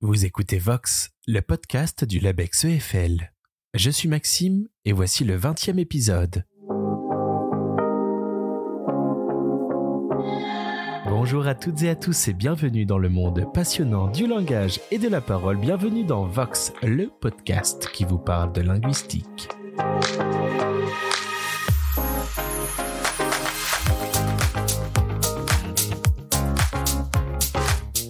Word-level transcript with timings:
Vous 0.00 0.24
écoutez 0.24 0.58
Vox, 0.58 1.10
le 1.26 1.42
podcast 1.42 2.04
du 2.04 2.20
Labex 2.20 2.66
EFL. 2.66 3.32
Je 3.74 3.90
suis 3.90 4.08
Maxime 4.08 4.68
et 4.84 4.92
voici 4.92 5.24
le 5.24 5.36
20e 5.36 5.80
épisode. 5.80 6.44
Bonjour 11.08 11.48
à 11.48 11.56
toutes 11.56 11.82
et 11.82 11.88
à 11.88 11.96
tous 11.96 12.28
et 12.28 12.32
bienvenue 12.32 12.86
dans 12.86 12.98
le 12.98 13.08
monde 13.08 13.44
passionnant 13.52 14.06
du 14.06 14.28
langage 14.28 14.80
et 14.92 14.98
de 14.98 15.08
la 15.08 15.20
parole. 15.20 15.56
Bienvenue 15.56 16.04
dans 16.04 16.26
Vox, 16.26 16.72
le 16.84 17.10
podcast 17.20 17.88
qui 17.92 18.04
vous 18.04 18.18
parle 18.18 18.52
de 18.52 18.60
linguistique. 18.60 19.48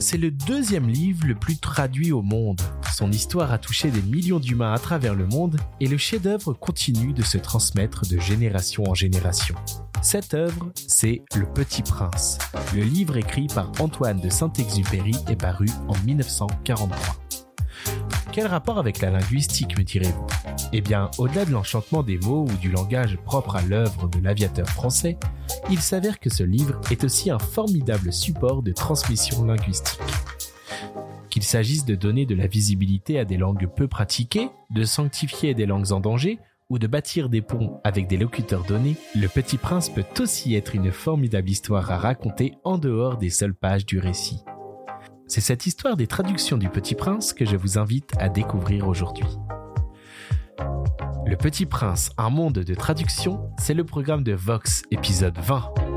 C'est 0.08 0.16
le 0.16 0.30
deuxième 0.30 0.88
livre 0.88 1.26
le 1.26 1.34
plus 1.34 1.58
traduit 1.58 2.12
au 2.12 2.22
monde. 2.22 2.62
Son 2.96 3.12
histoire 3.12 3.52
a 3.52 3.58
touché 3.58 3.90
des 3.90 4.00
millions 4.00 4.40
d'humains 4.40 4.72
à 4.72 4.78
travers 4.78 5.14
le 5.14 5.26
monde 5.26 5.60
et 5.80 5.86
le 5.86 5.98
chef-d'œuvre 5.98 6.54
continue 6.54 7.12
de 7.12 7.22
se 7.22 7.36
transmettre 7.36 8.08
de 8.08 8.18
génération 8.18 8.84
en 8.88 8.94
génération. 8.94 9.54
Cette 10.00 10.32
œuvre, 10.32 10.72
c'est 10.86 11.20
Le 11.34 11.44
Petit 11.52 11.82
Prince. 11.82 12.38
Le 12.74 12.84
livre 12.84 13.18
écrit 13.18 13.48
par 13.48 13.70
Antoine 13.80 14.18
de 14.18 14.30
Saint-Exupéry 14.30 15.12
est 15.28 15.36
paru 15.36 15.68
en 15.88 15.98
1943. 16.06 17.47
Quel 18.32 18.46
rapport 18.46 18.78
avec 18.78 19.00
la 19.00 19.10
linguistique, 19.10 19.78
me 19.78 19.84
direz-vous? 19.84 20.26
Eh 20.72 20.80
bien, 20.80 21.10
au-delà 21.18 21.44
de 21.44 21.50
l'enchantement 21.50 22.02
des 22.02 22.18
mots 22.18 22.44
ou 22.44 22.56
du 22.58 22.70
langage 22.70 23.16
propre 23.24 23.56
à 23.56 23.62
l'œuvre 23.62 24.08
de 24.08 24.20
l'aviateur 24.20 24.68
français, 24.68 25.18
il 25.70 25.80
s'avère 25.80 26.20
que 26.20 26.30
ce 26.30 26.42
livre 26.42 26.80
est 26.90 27.04
aussi 27.04 27.30
un 27.30 27.38
formidable 27.38 28.12
support 28.12 28.62
de 28.62 28.72
transmission 28.72 29.44
linguistique. 29.44 30.00
Qu'il 31.30 31.42
s'agisse 31.42 31.84
de 31.84 31.94
donner 31.94 32.26
de 32.26 32.34
la 32.34 32.46
visibilité 32.46 33.18
à 33.18 33.24
des 33.24 33.36
langues 33.38 33.66
peu 33.66 33.88
pratiquées, 33.88 34.50
de 34.70 34.84
sanctifier 34.84 35.54
des 35.54 35.66
langues 35.66 35.92
en 35.92 36.00
danger, 36.00 36.38
ou 36.70 36.78
de 36.78 36.86
bâtir 36.86 37.30
des 37.30 37.40
ponts 37.40 37.80
avec 37.82 38.08
des 38.08 38.18
locuteurs 38.18 38.64
donnés, 38.64 38.96
Le 39.14 39.26
Petit 39.28 39.56
Prince 39.56 39.88
peut 39.88 40.04
aussi 40.20 40.54
être 40.54 40.74
une 40.74 40.92
formidable 40.92 41.48
histoire 41.48 41.90
à 41.90 41.96
raconter 41.96 42.54
en 42.62 42.76
dehors 42.76 43.16
des 43.16 43.30
seules 43.30 43.54
pages 43.54 43.86
du 43.86 43.98
récit. 43.98 44.44
C'est 45.28 45.42
cette 45.42 45.66
histoire 45.66 45.94
des 45.94 46.06
traductions 46.06 46.56
du 46.56 46.70
Petit 46.70 46.94
Prince 46.94 47.34
que 47.34 47.44
je 47.44 47.54
vous 47.54 47.76
invite 47.76 48.12
à 48.18 48.30
découvrir 48.30 48.88
aujourd'hui. 48.88 49.26
Le 51.26 51.36
Petit 51.36 51.66
Prince, 51.66 52.10
un 52.16 52.30
monde 52.30 52.54
de 52.54 52.74
traduction, 52.74 53.50
c'est 53.58 53.74
le 53.74 53.84
programme 53.84 54.24
de 54.24 54.32
Vox, 54.32 54.84
épisode 54.90 55.36
20. 55.36 55.87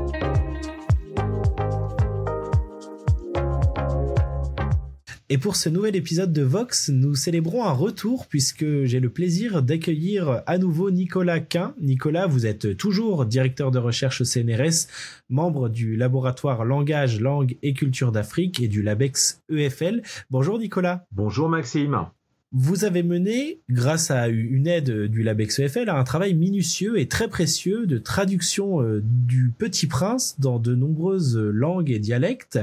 Et 5.32 5.38
pour 5.38 5.56
ce 5.56 5.70
nouvel 5.70 5.96
épisode 5.96 6.30
de 6.30 6.42
Vox, 6.42 6.90
nous 6.90 7.14
célébrons 7.14 7.64
un 7.64 7.72
retour 7.72 8.26
puisque 8.26 8.66
j'ai 8.84 9.00
le 9.00 9.08
plaisir 9.08 9.62
d'accueillir 9.62 10.42
à 10.44 10.58
nouveau 10.58 10.90
Nicolas 10.90 11.40
Quin. 11.40 11.74
Nicolas, 11.80 12.26
vous 12.26 12.44
êtes 12.44 12.76
toujours 12.76 13.24
directeur 13.24 13.70
de 13.70 13.78
recherche 13.78 14.20
au 14.20 14.24
CNRS, 14.24 14.88
membre 15.30 15.70
du 15.70 15.96
laboratoire 15.96 16.66
Langage, 16.66 17.18
Langue 17.18 17.56
et 17.62 17.72
Culture 17.72 18.12
d'Afrique 18.12 18.60
et 18.60 18.68
du 18.68 18.82
LABEX 18.82 19.40
EFL. 19.50 20.02
Bonjour 20.28 20.58
Nicolas. 20.58 21.06
Bonjour 21.12 21.48
Maxime 21.48 22.08
vous 22.54 22.84
avez 22.84 23.02
mené, 23.02 23.60
grâce 23.70 24.10
à 24.10 24.28
une 24.28 24.66
aide 24.66 25.06
du 25.06 25.22
LabEx 25.22 25.58
EFL, 25.58 25.88
un 25.88 26.04
travail 26.04 26.34
minutieux 26.34 26.98
et 26.98 27.08
très 27.08 27.28
précieux 27.28 27.86
de 27.86 27.96
traduction 27.96 28.82
euh, 28.82 29.00
du 29.02 29.50
Petit 29.56 29.86
Prince 29.86 30.38
dans 30.38 30.58
de 30.58 30.74
nombreuses 30.74 31.38
langues 31.38 31.90
et 31.90 31.98
dialectes. 31.98 32.58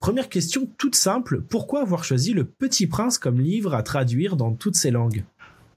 Première 0.00 0.30
question 0.30 0.66
toute 0.78 0.94
simple, 0.94 1.42
pourquoi 1.42 1.82
avoir 1.82 2.04
choisi 2.04 2.32
le 2.32 2.44
Petit 2.44 2.86
Prince 2.86 3.18
comme 3.18 3.38
livre 3.38 3.74
à 3.74 3.82
traduire 3.82 4.34
dans 4.36 4.52
toutes 4.52 4.76
ces 4.76 4.90
langues? 4.90 5.24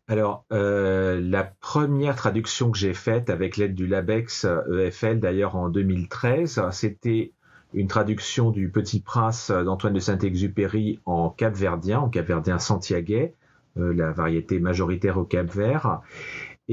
Alors, 0.07 0.45
euh, 0.53 1.19
la 1.21 1.43
première 1.43 2.15
traduction 2.15 2.71
que 2.71 2.77
j'ai 2.77 2.93
faite 2.93 3.29
avec 3.29 3.57
l'aide 3.57 3.75
du 3.75 3.85
LabEx 3.85 4.45
EFL, 4.71 5.19
d'ailleurs 5.19 5.57
en 5.57 5.67
2013, 5.67 6.61
c'était 6.71 7.33
une 7.73 7.87
traduction 7.87 8.51
du 8.51 8.69
Petit 8.69 9.01
Prince 9.01 9.51
d'Antoine 9.51 9.93
de 9.93 9.99
Saint-Exupéry 9.99 10.99
en 11.05 11.29
capverdien, 11.29 11.99
en 11.99 12.09
capverdien 12.09 12.59
santiagais, 12.59 13.33
euh, 13.33 13.40
la 13.75 14.11
variété 14.11 14.59
majoritaire 14.59 15.17
au 15.17 15.23
Cap 15.23 15.49
Vert. 15.49 16.01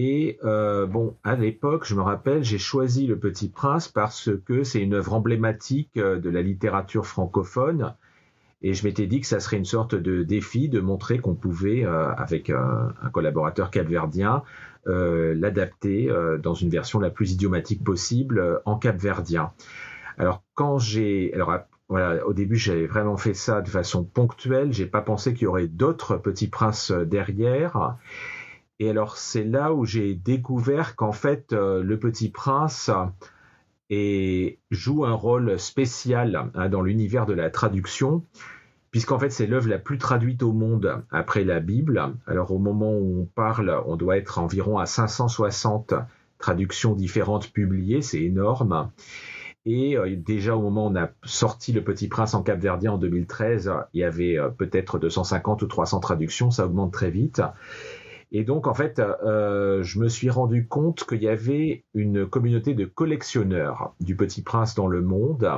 Et 0.00 0.38
euh, 0.44 0.86
bon, 0.86 1.16
à 1.24 1.34
l'époque, 1.34 1.84
je 1.84 1.96
me 1.96 2.02
rappelle, 2.02 2.44
j'ai 2.44 2.58
choisi 2.58 3.08
Le 3.08 3.18
Petit 3.18 3.48
Prince 3.48 3.88
parce 3.88 4.30
que 4.46 4.62
c'est 4.62 4.80
une 4.80 4.94
œuvre 4.94 5.14
emblématique 5.14 5.96
euh, 5.96 6.20
de 6.20 6.30
la 6.30 6.40
littérature 6.40 7.04
francophone. 7.04 7.96
Et 8.62 8.74
je 8.74 8.84
m'étais 8.84 9.08
dit 9.08 9.20
que 9.20 9.26
ça 9.26 9.40
serait 9.40 9.56
une 9.56 9.64
sorte 9.64 9.96
de 9.96 10.22
défi 10.22 10.68
de 10.68 10.78
montrer 10.78 11.18
qu'on 11.18 11.34
pouvait, 11.34 11.84
avec 11.84 12.50
un, 12.50 12.92
collaborateur 13.12 13.70
capverdien, 13.70 14.42
l'adapter 14.84 16.12
dans 16.42 16.54
une 16.54 16.68
version 16.68 16.98
la 16.98 17.10
plus 17.10 17.32
idiomatique 17.32 17.84
possible 17.84 18.60
en 18.64 18.76
capverdien. 18.76 19.52
Alors 20.16 20.42
quand 20.54 20.78
j'ai, 20.78 21.32
alors 21.34 21.52
voilà, 21.88 22.26
au 22.26 22.34
début, 22.34 22.56
j'avais 22.56 22.86
vraiment 22.86 23.16
fait 23.16 23.34
ça 23.34 23.62
de 23.62 23.68
façon 23.68 24.04
ponctuelle. 24.04 24.72
J'ai 24.72 24.86
pas 24.86 25.00
pensé 25.00 25.32
qu'il 25.32 25.44
y 25.44 25.46
aurait 25.46 25.68
d'autres 25.68 26.16
petits 26.16 26.48
princes 26.48 26.90
euh, 26.90 27.04
derrière. 27.04 27.96
Et 28.78 28.90
alors, 28.90 29.16
c'est 29.16 29.44
là 29.44 29.72
où 29.72 29.84
j'ai 29.84 30.14
découvert 30.14 30.96
qu'en 30.96 31.12
fait, 31.12 31.52
euh, 31.52 31.82
le 31.82 31.98
petit 31.98 32.28
prince 32.28 32.90
joue 34.70 35.04
un 35.06 35.14
rôle 35.14 35.58
spécial 35.58 36.50
hein, 36.54 36.68
dans 36.68 36.82
l'univers 36.82 37.24
de 37.24 37.32
la 37.32 37.48
traduction, 37.48 38.22
puisqu'en 38.90 39.18
fait, 39.18 39.30
c'est 39.30 39.46
l'œuvre 39.46 39.68
la 39.68 39.78
plus 39.78 39.96
traduite 39.96 40.42
au 40.42 40.52
monde 40.52 41.02
après 41.10 41.42
la 41.42 41.58
Bible. 41.58 42.14
Alors, 42.26 42.52
au 42.52 42.58
moment 42.58 42.92
où 42.92 43.22
on 43.22 43.24
parle, 43.24 43.74
on 43.86 43.96
doit 43.96 44.18
être 44.18 44.38
environ 44.38 44.78
à 44.78 44.84
560 44.84 45.94
traductions 46.38 46.94
différentes 46.94 47.50
publiées. 47.50 48.02
C'est 48.02 48.22
énorme. 48.22 48.90
Et 49.64 49.96
euh, 49.96 50.16
déjà 50.16 50.56
au 50.56 50.62
moment 50.62 50.86
où 50.86 50.90
on 50.90 50.96
a 50.96 51.10
sorti 51.24 51.72
Le 51.72 51.82
Petit 51.82 52.08
Prince 52.08 52.34
en 52.34 52.42
Cap-Verdien 52.42 52.92
en 52.92 52.98
2013, 52.98 53.70
il 53.92 54.00
y 54.00 54.04
avait 54.04 54.38
euh, 54.38 54.48
peut-être 54.48 54.98
250 54.98 55.62
ou 55.62 55.66
300 55.66 56.00
traductions, 56.00 56.50
ça 56.50 56.66
augmente 56.66 56.92
très 56.92 57.10
vite. 57.10 57.42
Et 58.30 58.44
donc 58.44 58.66
en 58.66 58.74
fait, 58.74 58.98
euh, 58.98 59.82
je 59.82 59.98
me 59.98 60.08
suis 60.08 60.30
rendu 60.30 60.66
compte 60.66 61.04
qu'il 61.04 61.22
y 61.22 61.28
avait 61.28 61.84
une 61.94 62.26
communauté 62.26 62.74
de 62.74 62.84
collectionneurs 62.84 63.94
du 64.00 64.16
Petit 64.16 64.42
Prince 64.42 64.74
dans 64.74 64.86
le 64.86 65.02
monde 65.02 65.50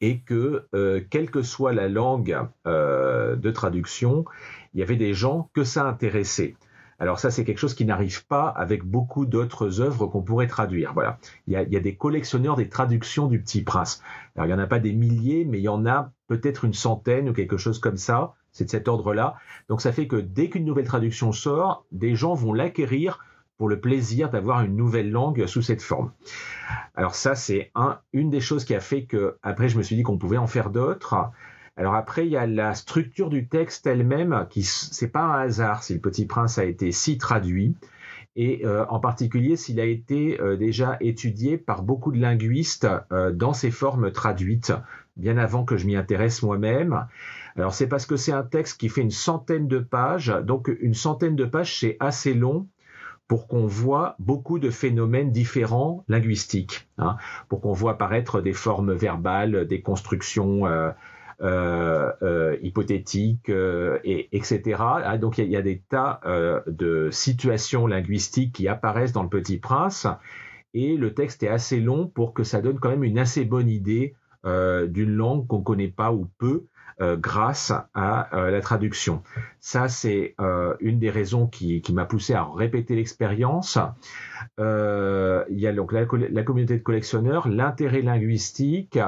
et 0.00 0.20
que 0.20 0.68
quelle 1.10 1.28
que 1.28 1.42
soit 1.42 1.72
la 1.72 1.88
langue 1.88 2.38
de 2.64 3.50
traduction, 3.50 4.24
il 4.72 4.80
y 4.80 4.82
avait 4.84 4.96
des 4.96 5.12
gens 5.12 5.50
que 5.54 5.64
ça 5.64 5.88
intéressait. 5.88 6.54
Alors 7.00 7.20
ça, 7.20 7.30
c'est 7.30 7.44
quelque 7.44 7.58
chose 7.58 7.74
qui 7.74 7.84
n'arrive 7.84 8.26
pas 8.26 8.48
avec 8.48 8.84
beaucoup 8.84 9.24
d'autres 9.24 9.80
œuvres 9.80 10.06
qu'on 10.06 10.22
pourrait 10.22 10.48
traduire. 10.48 10.92
Voilà, 10.94 11.18
il 11.46 11.52
y, 11.52 11.56
a, 11.56 11.80
des 11.80 11.94
collectionneurs 11.94 12.56
des 12.56 12.68
traductions 12.68 13.28
du 13.28 13.40
Petit 13.40 13.62
Prince. 13.62 14.02
Alors 14.34 14.46
il 14.46 14.50
y 14.50 14.54
en 14.54 14.58
a 14.58 14.66
pas 14.66 14.80
des 14.80 14.92
milliers, 14.92 15.44
mais 15.44 15.58
il 15.58 15.62
y 15.62 15.68
en 15.68 15.86
a 15.86 16.10
peut-être 16.26 16.64
une 16.64 16.74
centaine 16.74 17.28
ou 17.28 17.32
quelque 17.32 17.56
chose 17.56 17.78
comme 17.78 17.96
ça. 17.96 18.34
C'est 18.50 18.64
de 18.64 18.70
cet 18.70 18.88
ordre-là. 18.88 19.36
Donc 19.68 19.80
ça 19.80 19.92
fait 19.92 20.08
que 20.08 20.16
dès 20.16 20.48
qu'une 20.48 20.64
nouvelle 20.64 20.86
traduction 20.86 21.32
sort, 21.32 21.86
des 21.92 22.16
gens 22.16 22.34
vont 22.34 22.52
l'acquérir 22.52 23.20
pour 23.58 23.68
le 23.68 23.80
plaisir 23.80 24.30
d'avoir 24.30 24.62
une 24.62 24.76
nouvelle 24.76 25.10
langue 25.10 25.46
sous 25.46 25.62
cette 25.62 25.82
forme. 25.82 26.12
Alors 26.94 27.14
ça, 27.14 27.34
c'est 27.34 27.70
un, 27.74 27.98
une 28.12 28.30
des 28.30 28.40
choses 28.40 28.64
qui 28.64 28.74
a 28.74 28.80
fait 28.80 29.04
que 29.04 29.36
après 29.42 29.68
je 29.68 29.78
me 29.78 29.82
suis 29.82 29.94
dit 29.94 30.02
qu'on 30.02 30.18
pouvait 30.18 30.36
en 30.36 30.46
faire 30.46 30.70
d'autres. 30.70 31.30
Alors 31.78 31.94
après, 31.94 32.26
il 32.26 32.32
y 32.32 32.36
a 32.36 32.44
la 32.44 32.74
structure 32.74 33.30
du 33.30 33.46
texte 33.46 33.86
elle-même, 33.86 34.48
qui 34.50 34.64
c'est 34.64 35.12
pas 35.12 35.22
un 35.22 35.42
hasard 35.42 35.84
si 35.84 35.94
le 35.94 36.00
Petit 36.00 36.26
Prince 36.26 36.58
a 36.58 36.64
été 36.64 36.90
si 36.90 37.18
traduit, 37.18 37.76
et 38.34 38.66
euh, 38.66 38.84
en 38.88 38.98
particulier 38.98 39.54
s'il 39.54 39.78
a 39.78 39.84
été 39.84 40.40
euh, 40.40 40.56
déjà 40.56 40.96
étudié 41.00 41.56
par 41.56 41.84
beaucoup 41.84 42.10
de 42.10 42.20
linguistes 42.20 42.88
euh, 43.12 43.30
dans 43.30 43.52
ses 43.52 43.70
formes 43.70 44.10
traduites, 44.10 44.72
bien 45.16 45.38
avant 45.38 45.64
que 45.64 45.76
je 45.76 45.86
m'y 45.86 45.94
intéresse 45.94 46.42
moi-même. 46.42 47.06
Alors 47.54 47.72
c'est 47.72 47.86
parce 47.86 48.06
que 48.06 48.16
c'est 48.16 48.32
un 48.32 48.42
texte 48.42 48.80
qui 48.80 48.88
fait 48.88 49.02
une 49.02 49.12
centaine 49.12 49.68
de 49.68 49.78
pages, 49.78 50.34
donc 50.42 50.68
une 50.80 50.94
centaine 50.94 51.36
de 51.36 51.44
pages 51.44 51.78
c'est 51.78 51.96
assez 52.00 52.34
long 52.34 52.66
pour 53.28 53.46
qu'on 53.46 53.66
voit 53.66 54.16
beaucoup 54.18 54.58
de 54.58 54.70
phénomènes 54.70 55.30
différents 55.30 56.02
linguistiques, 56.08 56.88
hein, 56.96 57.18
pour 57.48 57.60
qu'on 57.60 57.72
voit 57.72 57.92
apparaître 57.92 58.40
des 58.40 58.54
formes 58.54 58.94
verbales, 58.94 59.66
des 59.68 59.82
constructions 59.82 60.66
euh, 60.66 60.90
hypothétiques, 61.40 63.48
euh, 63.48 63.98
et, 64.04 64.28
etc. 64.36 64.80
Ah, 64.80 65.18
donc 65.18 65.38
il 65.38 65.48
y, 65.48 65.56
a 65.56 65.62
des 65.62 65.82
tas 65.88 66.20
de 66.66 67.10
situations 67.10 67.86
linguistiques 67.86 68.54
qui 68.54 68.68
apparaissent 68.68 69.12
dans 69.12 69.22
le 69.22 69.28
Petit 69.28 69.58
Prince, 69.58 70.06
et 70.74 70.96
le 70.96 71.14
texte 71.14 71.42
est 71.42 71.48
assez 71.48 71.80
long 71.80 72.06
pour 72.06 72.34
que 72.34 72.44
ça 72.44 72.60
donne 72.60 72.78
quand 72.78 72.90
même 72.90 73.04
une 73.04 73.18
assez 73.18 73.44
bonne 73.44 73.68
idée 73.68 74.14
d'une 74.44 75.14
langue 75.14 75.46
qu'on 75.46 75.62
connaît 75.62 75.88
pas 75.88 76.12
ou 76.12 76.28
peu. 76.38 76.66
grâce 77.00 77.72
à 77.94 78.28
la 78.32 78.60
traduction. 78.60 79.22
Ça, 79.60 79.88
c'est 79.88 80.34
une 80.80 80.98
des 80.98 81.10
raisons 81.10 81.46
qui, 81.46 81.82
m'a 81.92 82.04
poussé 82.04 82.34
à 82.34 82.44
répéter 82.44 82.96
l'expérience. 82.96 83.78
il 84.58 85.58
y 85.58 85.66
a 85.66 85.72
donc 85.72 85.92
la 85.92 86.04
communauté 86.04 86.78
de 86.78 86.82
collectionneurs, 86.82 87.48
l'intérêt 87.48 88.02
linguistique, 88.02 88.98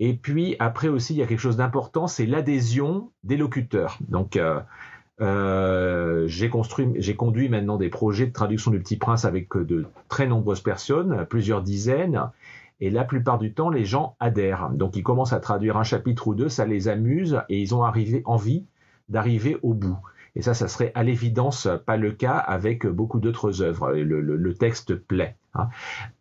Et 0.00 0.14
puis 0.14 0.56
après 0.58 0.88
aussi, 0.88 1.14
il 1.14 1.18
y 1.18 1.22
a 1.22 1.26
quelque 1.26 1.38
chose 1.40 1.58
d'important, 1.58 2.06
c'est 2.06 2.26
l'adhésion 2.26 3.10
des 3.22 3.36
locuteurs. 3.36 3.98
Donc 4.08 4.36
euh, 5.20 6.26
j'ai 6.26 6.48
construit, 6.48 6.88
j'ai 6.96 7.14
conduit 7.14 7.50
maintenant 7.50 7.76
des 7.76 7.90
projets 7.90 8.26
de 8.26 8.32
traduction 8.32 8.70
du 8.70 8.78
Petit 8.80 8.96
Prince 8.96 9.26
avec 9.26 9.54
de 9.54 9.86
très 10.08 10.26
nombreuses 10.26 10.62
personnes, 10.62 11.26
plusieurs 11.28 11.62
dizaines, 11.62 12.30
et 12.80 12.88
la 12.88 13.04
plupart 13.04 13.38
du 13.38 13.52
temps, 13.52 13.68
les 13.68 13.84
gens 13.84 14.16
adhèrent. 14.20 14.70
Donc 14.70 14.96
ils 14.96 15.02
commencent 15.02 15.34
à 15.34 15.40
traduire 15.40 15.76
un 15.76 15.82
chapitre 15.82 16.28
ou 16.28 16.34
deux, 16.34 16.48
ça 16.48 16.64
les 16.64 16.88
amuse 16.88 17.42
et 17.50 17.60
ils 17.60 17.74
ont 17.74 17.82
envie 17.82 18.64
d'arriver 19.10 19.58
au 19.62 19.74
bout. 19.74 19.98
Et 20.34 20.40
ça, 20.40 20.54
ça 20.54 20.68
serait 20.68 20.92
à 20.94 21.02
l'évidence 21.02 21.68
pas 21.84 21.98
le 21.98 22.12
cas 22.12 22.36
avec 22.38 22.86
beaucoup 22.86 23.18
d'autres 23.18 23.60
œuvres. 23.60 23.92
Le, 23.92 24.54
texte 24.54 24.94
plaît. 24.94 25.36
Hein. 25.54 25.68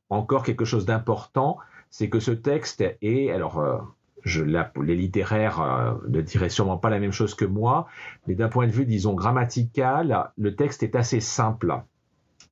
Encore 0.10 0.44
quelque 0.44 0.66
chose 0.66 0.86
d'important, 0.86 1.60
c'est 1.90 2.10
que 2.10 2.20
ce 2.20 2.32
texte 2.32 2.84
est, 3.02 3.32
alors 3.32 3.60
euh, 3.60 3.78
je, 4.24 4.44
les 4.44 4.96
littéraires 4.96 5.62
euh, 5.62 5.94
ne 6.08 6.22
diraient 6.22 6.50
sûrement 6.50 6.78
pas 6.78 6.90
la 6.90 7.00
même 7.00 7.12
chose 7.12 7.36
que 7.36 7.46
moi, 7.46 7.88
mais 8.28 8.36
d'un 8.36 8.50
point 8.50 8.68
de 8.68 8.72
vue, 8.72 8.86
disons, 8.86 9.14
grammatical, 9.14 10.32
le 10.38 10.56
texte 10.56 10.84
est 10.84 10.96
assez 10.96 11.20
simple. 11.20 11.74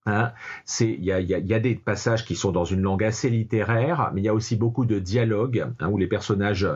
Hein. 0.06 0.32
Il 0.80 1.04
y, 1.04 1.12
a, 1.12 1.60
des 1.60 1.76
passages 1.76 2.24
qui 2.26 2.36
sont 2.36 2.54
dans 2.54 2.64
une 2.64 2.82
langue 2.82 3.04
assez 3.04 3.30
littéraire, 3.30 4.12
mais 4.14 4.22
il 4.22 4.24
y 4.24 4.30
a 4.30 4.34
aussi 4.34 4.56
beaucoup 4.56 4.86
de 4.86 5.00
dialogues 5.00 5.68
hein, 5.80 5.90
où 5.90 5.98
les 5.98 6.08
personnages 6.08 6.68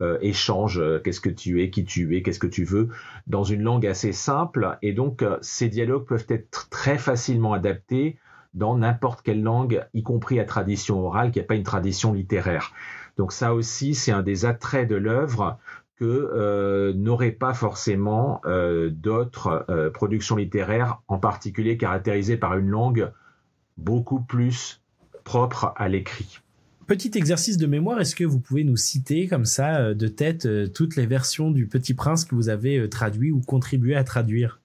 euh, 0.00 0.16
échangent 0.22 0.80
euh, 0.80 0.98
qu'est-ce 0.98 1.20
que 1.20 1.28
tu 1.28 1.62
es, 1.62 1.68
qui 1.68 1.84
tu 1.84 2.16
es, 2.16 2.22
qu'est-ce 2.22 2.38
que 2.38 2.46
tu 2.46 2.64
veux, 2.64 2.88
dans 3.26 3.44
une 3.44 3.62
langue 3.62 3.86
assez 3.86 4.12
simple. 4.12 4.78
Et 4.80 4.94
donc, 4.94 5.22
ces 5.42 5.68
dialogues 5.68 6.06
peuvent 6.06 6.26
être 6.30 6.70
très 6.70 6.96
facilement 6.96 7.52
adaptés 7.52 8.16
dans 8.54 8.76
n'importe 8.76 9.22
quelle 9.22 9.42
langue, 9.42 9.86
y 9.94 10.02
compris 10.02 10.40
à 10.40 10.44
tradition 10.44 11.04
orale, 11.04 11.30
qui 11.30 11.38
n'a 11.38 11.44
pas 11.44 11.54
une 11.54 11.62
tradition 11.62 12.12
littéraire. 12.12 12.72
Donc 13.16 13.32
ça 13.32 13.54
aussi, 13.54 13.94
c'est 13.94 14.12
un 14.12 14.22
des 14.22 14.44
attraits 14.44 14.88
de 14.88 14.96
l'œuvre 14.96 15.58
que 16.00 16.04
euh, 16.06 16.94
n'auraient 16.94 17.30
pas 17.30 17.52
forcément 17.52 18.40
euh, 18.46 18.88
d'autres 18.90 19.66
euh, 19.68 19.90
productions 19.90 20.36
littéraires, 20.36 21.02
en 21.08 21.18
particulier 21.18 21.76
caractérisées 21.76 22.38
par 22.38 22.56
une 22.56 22.68
langue 22.68 23.12
beaucoup 23.76 24.20
plus 24.20 24.80
propre 25.24 25.74
à 25.76 25.88
l'écrit. 25.88 26.40
Petit 26.86 27.12
exercice 27.14 27.58
de 27.58 27.66
mémoire, 27.66 28.00
est-ce 28.00 28.16
que 28.16 28.24
vous 28.24 28.40
pouvez 28.40 28.64
nous 28.64 28.76
citer 28.76 29.28
comme 29.28 29.44
ça 29.44 29.94
de 29.94 30.08
tête 30.08 30.48
toutes 30.72 30.96
les 30.96 31.06
versions 31.06 31.50
du 31.50 31.68
Petit 31.68 31.94
Prince 31.94 32.24
que 32.24 32.34
vous 32.34 32.48
avez 32.48 32.88
traduit 32.88 33.30
ou 33.30 33.40
contribué 33.40 33.94
à 33.94 34.02
traduire? 34.02 34.60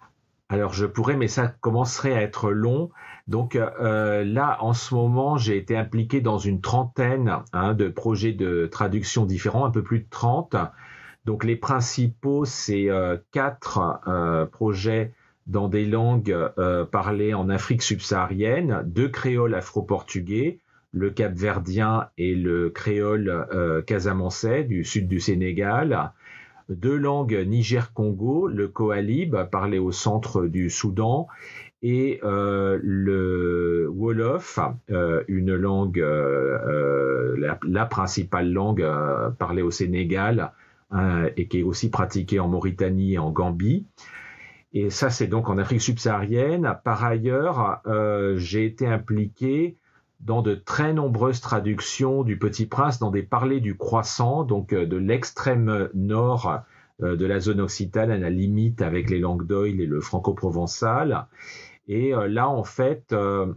Alors 0.49 0.73
je 0.73 0.85
pourrais, 0.85 1.17
mais 1.17 1.27
ça 1.27 1.47
commencerait 1.47 2.13
à 2.13 2.21
être 2.21 2.51
long. 2.51 2.89
Donc 3.27 3.55
euh, 3.55 4.23
là, 4.23 4.57
en 4.61 4.73
ce 4.73 4.93
moment, 4.93 5.37
j'ai 5.37 5.57
été 5.57 5.75
impliqué 5.75 6.21
dans 6.21 6.37
une 6.37 6.61
trentaine 6.61 7.37
hein, 7.53 7.73
de 7.73 7.89
projets 7.89 8.33
de 8.33 8.67
traduction 8.67 9.25
différents, 9.25 9.65
un 9.65 9.71
peu 9.71 9.81
plus 9.81 9.99
de 9.99 10.07
30. 10.09 10.55
Donc 11.25 11.43
les 11.43 11.55
principaux, 11.55 12.45
c'est 12.45 12.89
euh, 12.89 13.17
quatre 13.31 13.99
euh, 14.07 14.45
projets 14.45 15.13
dans 15.47 15.67
des 15.67 15.85
langues 15.85 16.35
parlées 16.91 17.35
en 17.35 17.49
Afrique 17.49 17.83
subsaharienne, 17.83 18.81
deux 18.87 19.09
créoles 19.09 19.53
afro-portugais, 19.53 20.57
le 20.91 21.11
cap-verdien 21.11 22.09
et 22.17 22.33
le 22.33 22.71
créole 22.71 23.45
casamançais 23.85 24.63
du 24.63 24.83
sud 24.83 25.07
du 25.07 25.19
Sénégal, 25.19 26.11
deux 26.69 26.97
langues 26.97 27.45
Niger-Congo, 27.45 28.47
le 28.47 28.67
Koalib, 28.67 29.35
parlé 29.51 29.77
au 29.77 29.91
centre 29.91 30.47
du 30.47 30.71
Soudan, 30.71 31.27
et 31.81 32.19
euh, 32.23 32.79
le 32.81 33.87
Wolof, 33.93 34.59
euh, 34.89 35.23
une 35.27 35.53
langue, 35.53 35.99
euh, 35.99 37.35
la, 37.63 37.85
principale 37.85 38.51
langue 38.51 38.85
parlée 39.37 39.61
au 39.61 39.71
Sénégal 39.71 40.51
et 41.35 41.47
qui 41.47 41.59
est 41.59 41.63
aussi 41.63 41.89
pratiquée 41.89 42.39
en 42.39 42.47
Mauritanie 42.47 43.13
et 43.13 43.17
en 43.17 43.29
Gambie. 43.29 43.85
Et 44.73 44.89
ça, 44.89 45.09
c'est 45.09 45.27
donc 45.27 45.49
en 45.49 45.57
Afrique 45.57 45.81
subsaharienne. 45.81 46.77
Par 46.83 47.03
ailleurs, 47.03 47.81
j'ai 48.35 48.65
été 48.65 48.87
impliqué 48.87 49.77
dans 50.21 50.41
de 50.41 50.55
très 50.55 50.93
nombreuses 50.93 51.41
traductions 51.41 52.23
du 52.23 52.37
Petit 52.37 52.65
Prince 52.65 52.97
dans 52.99 53.11
des 53.11 53.23
parlers 53.23 53.59
du 53.59 53.75
croissant, 53.75 54.43
donc 54.43 54.73
de 54.73 54.97
l'extrême 54.97 55.89
nord 55.93 56.61
de 56.99 57.25
la 57.25 57.39
zone 57.39 57.59
occitane 57.59 58.09
à 58.09 58.17
la 58.17 58.29
limite 58.29 58.81
avec 58.81 59.09
les 59.09 59.19
langues 59.19 59.45
d'Oil 59.45 59.81
et 59.81 59.85
le 59.85 59.99
franco-provençal. 59.99 61.27
Et 61.87 62.13
euh, 62.13 62.27
là, 62.27 62.49
en 62.49 62.63
fait, 62.63 63.13
euh, 63.13 63.53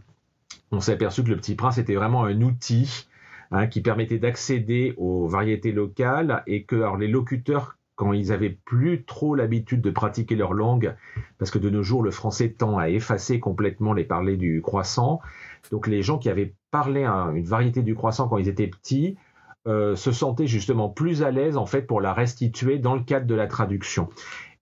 on 0.71 0.81
s'est 0.81 0.93
aperçu 0.93 1.23
que 1.23 1.31
le 1.31 1.37
Petit 1.37 1.55
Prince 1.55 1.79
était 1.79 1.95
vraiment 1.95 2.25
un 2.25 2.41
outil 2.43 3.07
hein, 3.51 3.67
qui 3.67 3.81
permettait 3.81 4.19
d'accéder 4.19 4.95
aux 4.97 5.27
variétés 5.27 5.73
locales 5.73 6.43
et 6.47 6.65
que 6.65 6.77
alors, 6.77 6.97
les 6.97 7.09
locuteurs 7.09 7.79
quand 7.99 8.13
ils 8.13 8.33
avaient 8.33 8.57
plus 8.65 9.03
trop 9.05 9.35
l'habitude 9.35 9.81
de 9.81 9.91
pratiquer 9.91 10.37
leur 10.37 10.55
langue, 10.55 10.95
parce 11.37 11.51
que 11.51 11.59
de 11.59 11.69
nos 11.69 11.83
jours 11.83 12.05
le 12.05 12.13
français 12.13 12.55
tend 12.57 12.79
à 12.79 12.89
effacer 12.89 13.41
complètement 13.41 13.93
les 13.93 14.05
parlers 14.05 14.37
du 14.37 14.63
croissant. 14.63 15.21
Donc 15.73 15.89
les 15.89 16.01
gens 16.05 16.17
qui 16.17 16.31
avaient 16.31 16.55
parlé 16.71 17.05
une 17.05 17.45
variété 17.45 17.83
du 17.83 17.97
croissant 17.97 18.29
quand 18.29 18.39
ils 18.39 18.49
étaient 18.49 18.69
petits 18.69 19.17
euh, 19.67 19.97
se 19.97 20.13
sentaient 20.13 20.47
justement 20.47 20.89
plus 20.89 21.25
à 21.25 21.33
l'aise 21.33 21.57
en 21.57 21.67
fait 21.67 21.83
pour 21.83 22.01
la 22.01 22.15
restituer 22.15 22.79
dans 22.79 22.95
le 22.95 23.03
cadre 23.03 23.27
de 23.27 23.35
la 23.35 23.49
traduction. 23.49 24.09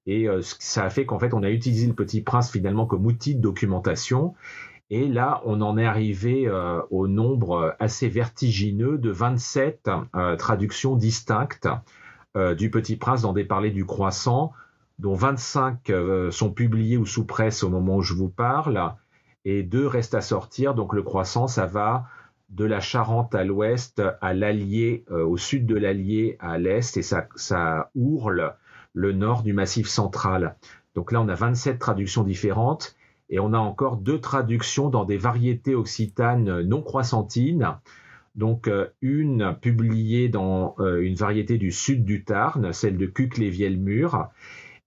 Et 0.07 0.29
euh, 0.29 0.41
ça 0.43 0.85
a 0.85 0.91
fait 0.91 1.05
qu'en 1.05 1.19
fait, 1.19 1.35
on 1.35 1.43
a 1.43 1.51
utilisé 1.51 1.87
le 1.87 1.95
Petit 1.95 2.21
Prince 2.21 2.51
finalement 2.51 2.87
comme 2.87 3.07
outil 3.07 3.35
de 3.35 3.41
documentation. 3.41 4.35
Et 4.89 5.09
là, 5.09 5.43
on 5.45 5.61
en 5.63 5.77
est 5.77 5.85
arrivé 5.85 6.47
euh, 6.47 6.81
au 6.91 7.09
nombre 7.09 7.75
assez 7.81 8.09
vertigineux 8.09 8.99
de 8.99 9.11
27 9.11 9.91
euh, 10.15 10.37
traductions 10.37 10.97
distinctes 10.97 11.69
du 12.59 12.71
Petit 12.71 12.97
Prince 12.97 13.23
dans 13.23 13.33
des 13.33 13.45
parlers 13.45 13.71
du 13.71 13.87
croissant, 13.87 14.53
dont 14.99 15.15
25 15.15 15.91
sont 16.31 16.53
publiées 16.53 16.99
ou 16.99 17.07
sous 17.07 17.25
presse 17.25 17.63
au 17.63 17.71
moment 17.71 17.97
où 17.97 18.03
je 18.03 18.13
vous 18.13 18.29
parle, 18.29 18.93
et 19.47 19.63
deux 19.63 19.87
restent 19.87 20.15
à 20.15 20.21
sortir. 20.21 20.75
Donc 20.75 20.93
le 20.93 21.03
croissant, 21.03 21.47
ça 21.47 21.65
va 21.65 22.05
de 22.51 22.67
la 22.67 22.81
Charente 22.81 23.35
à 23.35 23.43
l'ouest 23.43 24.03
à 24.21 24.35
l'Allier, 24.35 25.07
au 25.09 25.39
sud 25.39 25.65
de 25.65 25.77
l'Allier 25.77 26.37
à 26.39 26.59
l'est, 26.59 26.95
et 26.99 27.03
ça, 27.03 27.27
ça 27.37 27.91
ourle 27.95 28.55
le 28.97 29.13
nord 29.13 29.43
du 29.43 29.53
Massif 29.53 29.87
central. 29.87 30.57
Donc 30.95 31.13
là, 31.13 31.21
on 31.21 31.29
a 31.29 31.35
27 31.35 31.79
traductions 31.79 32.25
différentes 32.25 32.97
et 33.29 33.39
on 33.39 33.53
a 33.53 33.59
encore 33.59 33.99
deux 33.99 34.21
traductions 34.21 34.89
dans 34.89 35.05
des 35.05 35.19
variétés 35.19 35.75
occitanes 35.75 36.63
non 36.63 36.83
croissantines. 36.83 37.77
Donc 38.35 38.69
euh, 38.69 38.89
une 39.03 39.55
publiée 39.61 40.31
dans 40.31 40.75
euh, 40.79 41.03
une 41.03 41.15
variété 41.15 41.59
du 41.59 41.73
sud 41.73 42.05
du 42.05 42.25
Tarn, 42.25 42.73
celle 42.73 42.97
de 42.97 43.07
Cuc-les-Vielmur, 43.07 44.29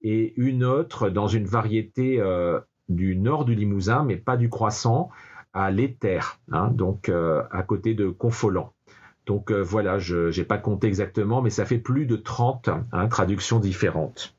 et 0.02 0.34
une 0.38 0.64
autre 0.64 1.10
dans 1.10 1.28
une 1.28 1.46
variété 1.46 2.20
euh, 2.20 2.60
du 2.90 3.16
nord 3.16 3.46
du 3.46 3.54
Limousin, 3.54 4.04
mais 4.04 4.18
pas 4.18 4.38
du 4.38 4.50
Croissant, 4.50 5.10
à 5.54 5.70
l'Éther, 5.70 6.40
hein, 6.52 6.70
donc 6.70 7.10
à 7.10 7.64
côté 7.64 7.96
de 7.96 8.08
Confolant. 8.10 8.72
Donc 9.30 9.52
euh, 9.52 9.62
voilà, 9.62 10.00
je 10.00 10.36
n'ai 10.36 10.44
pas 10.44 10.58
compté 10.58 10.88
exactement, 10.88 11.44
mais 11.44 11.52
ça 11.52 11.64
fait 11.64 11.78
plus 11.78 12.08
de 12.08 12.16
30 12.16 12.70
hein, 12.92 13.08
traductions 13.10 13.60
différentes. 13.60 14.34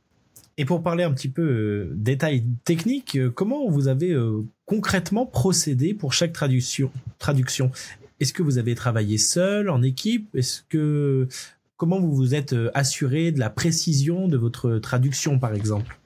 Et 0.59 0.65
pour 0.65 0.83
parler 0.83 1.05
un 1.05 1.13
petit 1.13 1.29
peu 1.29 1.43
euh, 1.43 1.93
détails 1.95 2.45
techniques, 2.65 3.17
euh, 3.17 3.31
comment 3.31 3.71
vous 3.71 3.87
avez 3.87 4.19
concrètement 4.67 5.27
procédé 5.27 5.95
pour 5.95 6.13
chaque 6.13 6.33
traduction, 6.33 6.91
traduction? 7.21 7.71
Est-ce 8.19 8.33
que 8.33 8.43
vous 8.43 8.59
avez 8.59 8.75
travaillé 8.75 9.17
seul, 9.17 9.71
en 9.71 9.81
équipe? 9.81 10.29
Est-ce 10.35 10.63
que 10.69 11.29
comment 11.77 12.01
vous 12.01 12.13
vous 12.13 12.35
êtes 12.35 12.57
assuré 12.75 13.31
de 13.31 13.39
la 13.39 13.49
précision 13.49 14.27
de 14.27 14.37
votre 14.37 14.79
traduction, 14.79 15.39
par 15.39 15.55
exemple? 15.55 16.01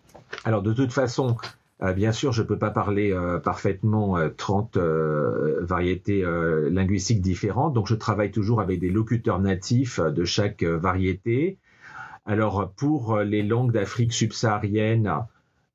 Alors 0.44 0.62
de 0.62 0.74
toute 0.74 0.92
façon, 0.92 1.36
euh, 1.38 1.63
bien 1.94 2.12
sûr, 2.12 2.32
je 2.32 2.42
ne 2.42 2.46
peux 2.46 2.58
pas 2.58 2.70
parler 2.70 3.12
euh, 3.12 3.38
parfaitement 3.38 4.16
30 4.36 4.76
euh, 4.76 5.58
variétés 5.62 6.24
linguistiques 6.70 7.20
différentes, 7.20 7.74
donc 7.74 7.86
je 7.86 7.94
travaille 7.94 8.30
toujours 8.30 8.60
avec 8.60 8.80
des 8.80 8.90
locuteurs 8.90 9.40
natifs 9.40 10.00
de 10.00 10.24
chaque 10.24 10.62
variété. 10.62 11.58
Alors 12.26 12.72
pour 12.76 13.18
les 13.18 13.42
langues 13.42 13.72
d'Afrique 13.72 14.12
subsaharienne, 14.12 15.12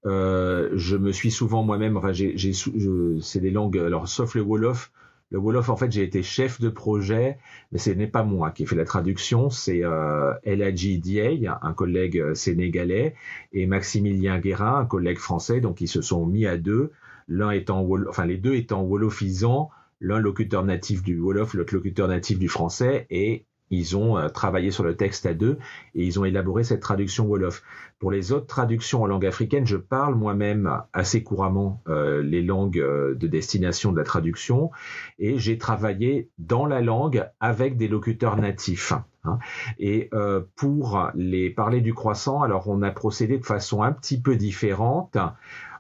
je 0.06 0.96
me 0.96 1.12
suis 1.12 1.32
souvent 1.32 1.64
moi-même, 1.64 1.98
enfin, 1.98 2.12
c'est 2.14 3.40
des 3.40 3.52
langues, 3.52 3.78
alors 3.78 4.08
sauf 4.08 4.36
le 4.36 4.42
Wolof, 4.42 4.92
le 5.32 5.38
Wolof, 5.38 5.70
en 5.70 5.76
fait, 5.76 5.92
j'ai 5.92 6.02
été 6.02 6.24
chef 6.24 6.60
de 6.60 6.70
projet, 6.70 7.38
mais 7.72 7.78
ce 7.78 7.92
n'est 7.92 8.08
pas 8.08 8.24
moi 8.24 8.50
qui 8.50 8.64
ai 8.64 8.66
fait 8.66 8.76
la 8.76 8.86
traduction, 8.86 9.52
c'est 9.52 9.84
euh, 9.84 10.34
Eladji 10.44 10.98
Dieye, 10.98 11.48
un 11.62 11.74
collègue 11.74 12.18
euh, 12.18 12.34
sénégalais, 12.34 13.14
et 13.54 13.68
Maximilien 13.68 14.40
Guérin, 14.40 14.80
un 14.80 14.86
collègue 14.86 15.20
français, 15.20 15.62
donc 15.62 15.82
ils 15.82 15.88
se 15.88 16.02
sont 16.02 16.26
mis 16.26 16.48
à 16.48 16.58
deux, 16.58 16.92
l'un 17.28 17.52
étant, 17.52 17.88
enfin 18.10 18.26
les 18.26 18.38
deux 18.38 18.56
étant 18.56 18.84
wolofisants, 18.84 19.70
l'un 20.02 20.18
locuteur 20.18 20.64
natif 20.64 21.04
du 21.04 21.20
Wolof, 21.20 21.54
l'autre 21.54 21.76
locuteur 21.76 22.08
natif 22.08 22.40
du 22.40 22.48
français, 22.48 23.06
et 23.12 23.46
ils 23.70 23.96
ont 23.96 24.18
euh, 24.18 24.30
travaillé 24.30 24.72
sur 24.72 24.84
le 24.84 24.96
texte 24.96 25.26
à 25.26 25.34
deux 25.34 25.58
et 25.96 26.06
ils 26.06 26.20
ont 26.20 26.26
élaboré 26.26 26.64
cette 26.64 26.82
traduction 26.82 27.26
Wolof. 27.26 27.64
Pour 28.00 28.12
les 28.12 28.32
autres 28.32 28.48
traductions 28.48 29.04
en 29.04 29.08
langue 29.08 29.26
africaine, 29.26 29.66
je 29.66 29.78
parle 29.78 30.16
moi-même 30.16 30.72
assez 30.94 31.24
couramment 31.24 31.82
euh, 31.88 32.22
les 32.24 32.42
langues 32.42 32.80
euh, 32.80 33.16
de 33.16 33.28
destination 33.28 33.92
de 33.92 33.98
la 33.98 34.04
traduction 34.04 34.72
et 35.18 35.38
j'ai 35.38 35.58
travaillé 35.58 36.30
dans 36.38 36.66
la 36.66 36.82
langue 36.82 37.28
avec 37.40 37.78
des 37.78 37.88
locuteurs 37.88 38.38
natifs. 38.38 38.94
Hein. 39.26 39.40
Et 39.80 40.10
pour 40.56 41.10
les 41.14 41.50
parler 41.50 41.82
du 41.82 41.94
croissant, 41.94 42.42
alors 42.42 42.70
on 42.70 42.82
a 42.82 42.90
procédé 42.90 43.38
de 43.38 43.46
façon 43.46 43.84
un 43.84 43.92
petit 43.92 44.20
peu 44.20 44.38
différente. 44.38 45.18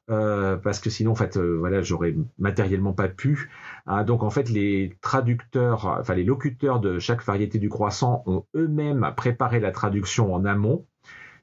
Euh, 0.09 0.57
parce 0.57 0.79
que 0.79 0.89
sinon, 0.89 1.11
en 1.11 1.15
fait, 1.15 1.37
euh, 1.37 1.57
voilà, 1.57 1.81
j'aurais 1.81 2.15
matériellement 2.39 2.93
pas 2.93 3.07
pu. 3.07 3.51
Hein. 3.85 4.03
donc, 4.03 4.23
en 4.23 4.29
fait, 4.29 4.49
les 4.49 4.97
traducteurs, 5.01 5.85
enfin 5.85 6.15
les 6.15 6.23
locuteurs 6.23 6.79
de 6.79 6.99
chaque 6.99 7.23
variété 7.23 7.59
du 7.59 7.69
croissant 7.69 8.23
ont 8.25 8.45
eux-mêmes 8.55 9.13
préparé 9.15 9.59
la 9.59 9.71
traduction 9.71 10.33
en 10.33 10.45
amont. 10.45 10.85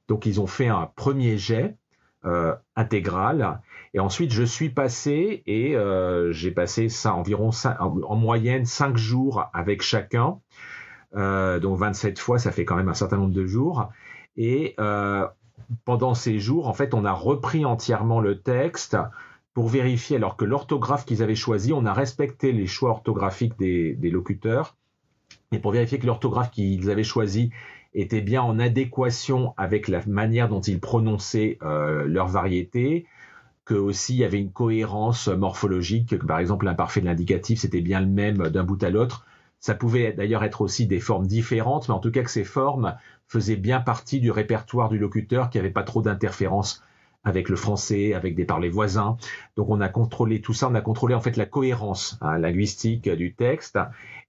Donc, 0.08 0.26
ils 0.26 0.40
ont 0.40 0.46
fait 0.46 0.68
un 0.68 0.90
premier 0.96 1.38
jet 1.38 1.76
euh, 2.24 2.54
intégral, 2.74 3.60
et 3.94 4.00
ensuite, 4.00 4.32
je 4.32 4.42
suis 4.42 4.70
passé 4.70 5.42
et 5.46 5.76
j'ai 6.30 6.50
passé 6.50 6.88
ça 6.88 7.14
environ 7.14 7.50
en, 7.78 8.16
moyenne 8.16 8.64
5 8.66 8.96
jours 8.96 9.48
avec 9.54 9.82
chacun. 9.82 10.40
donc 11.14 11.78
27 11.78 12.18
fois, 12.18 12.38
ça 12.38 12.50
fait 12.52 12.64
quand 12.64 12.76
même 12.76 12.88
un 12.88 12.94
certain 12.94 13.16
nombre 13.16 13.32
de 13.32 13.46
jours. 13.46 13.90
Et 14.36 14.74
pendant 15.84 16.14
ces 16.14 16.38
jours, 16.38 16.68
en 16.68 16.74
fait, 16.74 16.94
on 16.94 17.04
a 17.04 17.12
repris 17.12 17.64
entièrement 17.64 18.20
le 18.20 18.40
texte 18.40 18.96
pour 19.54 19.68
vérifier, 19.68 20.16
alors 20.16 20.36
que 20.36 20.44
l'orthographe 20.44 21.06
qu'ils 21.06 21.22
avaient 21.22 21.34
choisi, 21.34 21.72
on 21.72 21.86
a 21.86 21.94
respecté 21.94 22.52
les 22.52 22.66
choix 22.66 22.90
orthographiques 22.90 23.58
des, 23.58 24.10
locuteurs, 24.10 24.76
et 25.50 25.58
pour 25.58 25.72
vérifier 25.72 25.98
que 25.98 26.06
l'orthographe 26.06 26.50
qu'ils 26.50 26.90
avaient 26.90 27.04
choisi 27.04 27.50
était 27.94 28.20
bien 28.20 28.42
en 28.42 28.58
adéquation 28.58 29.54
avec 29.56 29.88
la 29.88 30.04
manière 30.06 30.48
dont 30.48 30.60
ils 30.60 30.78
prononçaient 30.78 31.58
euh, 31.62 32.04
leur 32.04 32.26
variété, 32.26 33.06
que 33.64 33.74
aussi 33.74 34.14
il 34.14 34.18
y 34.18 34.24
avait 34.24 34.38
une 34.38 34.52
cohérence 34.52 35.28
morphologique, 35.28 36.10
que 36.10 36.26
par 36.26 36.38
exemple 36.38 36.66
l'imparfait 36.66 37.00
de 37.00 37.06
l'indicatif 37.06 37.60
c'était 37.60 37.80
bien 37.80 38.00
le 38.00 38.06
même 38.06 38.48
d'un 38.50 38.62
bout 38.62 38.82
à 38.82 38.90
l'autre. 38.90 39.24
Ça 39.58 39.74
pouvait 39.74 40.12
d'ailleurs 40.12 40.44
être 40.44 40.60
aussi 40.60 40.86
des 40.86 41.00
formes 41.00 41.26
différentes, 41.26 41.88
mais 41.88 41.94
en 41.94 41.98
tout 41.98 42.10
cas 42.10 42.22
que 42.22 42.30
ces 42.30 42.44
formes 42.44 42.94
faisait 43.28 43.56
bien 43.56 43.80
partie 43.80 44.20
du 44.20 44.30
répertoire 44.30 44.88
du 44.88 44.98
locuteur 44.98 45.50
qui 45.50 45.58
n'avait 45.58 45.70
pas 45.70 45.82
trop 45.82 46.02
d'interférences 46.02 46.82
avec 47.26 47.48
le 47.48 47.56
français, 47.56 48.14
avec 48.14 48.36
des 48.36 48.44
parlers 48.44 48.70
voisins. 48.70 49.16
Donc 49.56 49.68
on 49.68 49.80
a 49.80 49.88
contrôlé 49.88 50.40
tout 50.40 50.52
ça, 50.52 50.68
on 50.68 50.76
a 50.76 50.80
contrôlé 50.80 51.12
en 51.12 51.20
fait 51.20 51.36
la 51.36 51.44
cohérence 51.44 52.18
hein, 52.20 52.38
linguistique 52.38 53.10
du 53.10 53.34
texte 53.34 53.80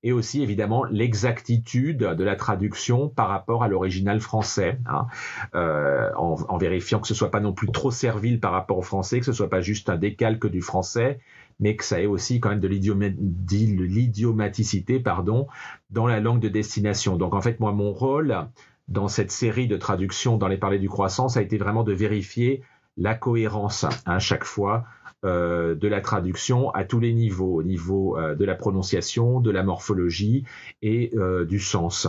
et 0.03 0.11
aussi 0.11 0.41
évidemment 0.41 0.83
l'exactitude 0.85 1.99
de 1.99 2.23
la 2.23 2.35
traduction 2.35 3.07
par 3.07 3.29
rapport 3.29 3.63
à 3.63 3.67
l'original 3.67 4.19
français, 4.19 4.79
hein, 4.87 5.05
euh, 5.53 6.09
en, 6.15 6.57
vérifiant 6.57 6.99
que 6.99 7.07
ce 7.07 7.13
soit 7.13 7.29
pas 7.29 7.39
non 7.39 7.53
plus 7.53 7.67
trop 7.67 7.91
servile 7.91 8.39
par 8.39 8.51
rapport 8.51 8.79
au 8.79 8.83
français, 8.83 9.19
que 9.19 9.25
ce 9.25 9.33
soit 9.33 9.49
pas 9.49 9.61
juste 9.61 9.89
un 9.89 9.97
décalque 9.97 10.47
du 10.47 10.63
français, 10.63 11.19
mais 11.59 11.75
que 11.75 11.83
ça 11.83 12.01
ait 12.01 12.07
aussi 12.07 12.39
quand 12.39 12.49
même 12.49 12.59
de 12.59 12.67
l'idiomaticité 12.67 14.99
pardon, 14.99 15.47
dans 15.91 16.07
la 16.07 16.19
langue 16.19 16.39
de 16.39 16.49
destination. 16.49 17.15
Donc 17.15 17.35
en 17.35 17.41
fait 17.41 17.59
moi 17.59 17.73
mon 17.73 17.91
rôle 17.91 18.47
dans 18.87 19.07
cette 19.07 19.31
série 19.31 19.67
de 19.67 19.77
traductions 19.77 20.37
dans 20.37 20.47
les 20.47 20.57
parlers 20.57 20.79
du 20.79 20.89
croissant, 20.89 21.27
ça 21.27 21.39
a 21.39 21.43
été 21.43 21.57
vraiment 21.57 21.83
de 21.83 21.93
vérifier 21.93 22.63
la 22.95 23.13
cohérence 23.13 23.83
à 23.83 23.89
hein, 24.05 24.19
chaque 24.19 24.43
fois 24.43 24.85
euh, 25.25 25.75
de 25.75 25.87
la 25.87 25.99
traduction 26.01 26.69
à 26.71 26.83
tous 26.83 26.99
les 26.99 27.13
niveaux, 27.13 27.55
au 27.55 27.63
niveau 27.63 28.17
euh, 28.17 28.35
de 28.35 28.45
la 28.45 28.55
prononciation, 28.55 29.39
de 29.39 29.51
la 29.51 29.63
morphologie 29.63 30.43
et 30.81 31.11
euh, 31.15 31.43
du 31.43 31.59
sens. 31.59 32.07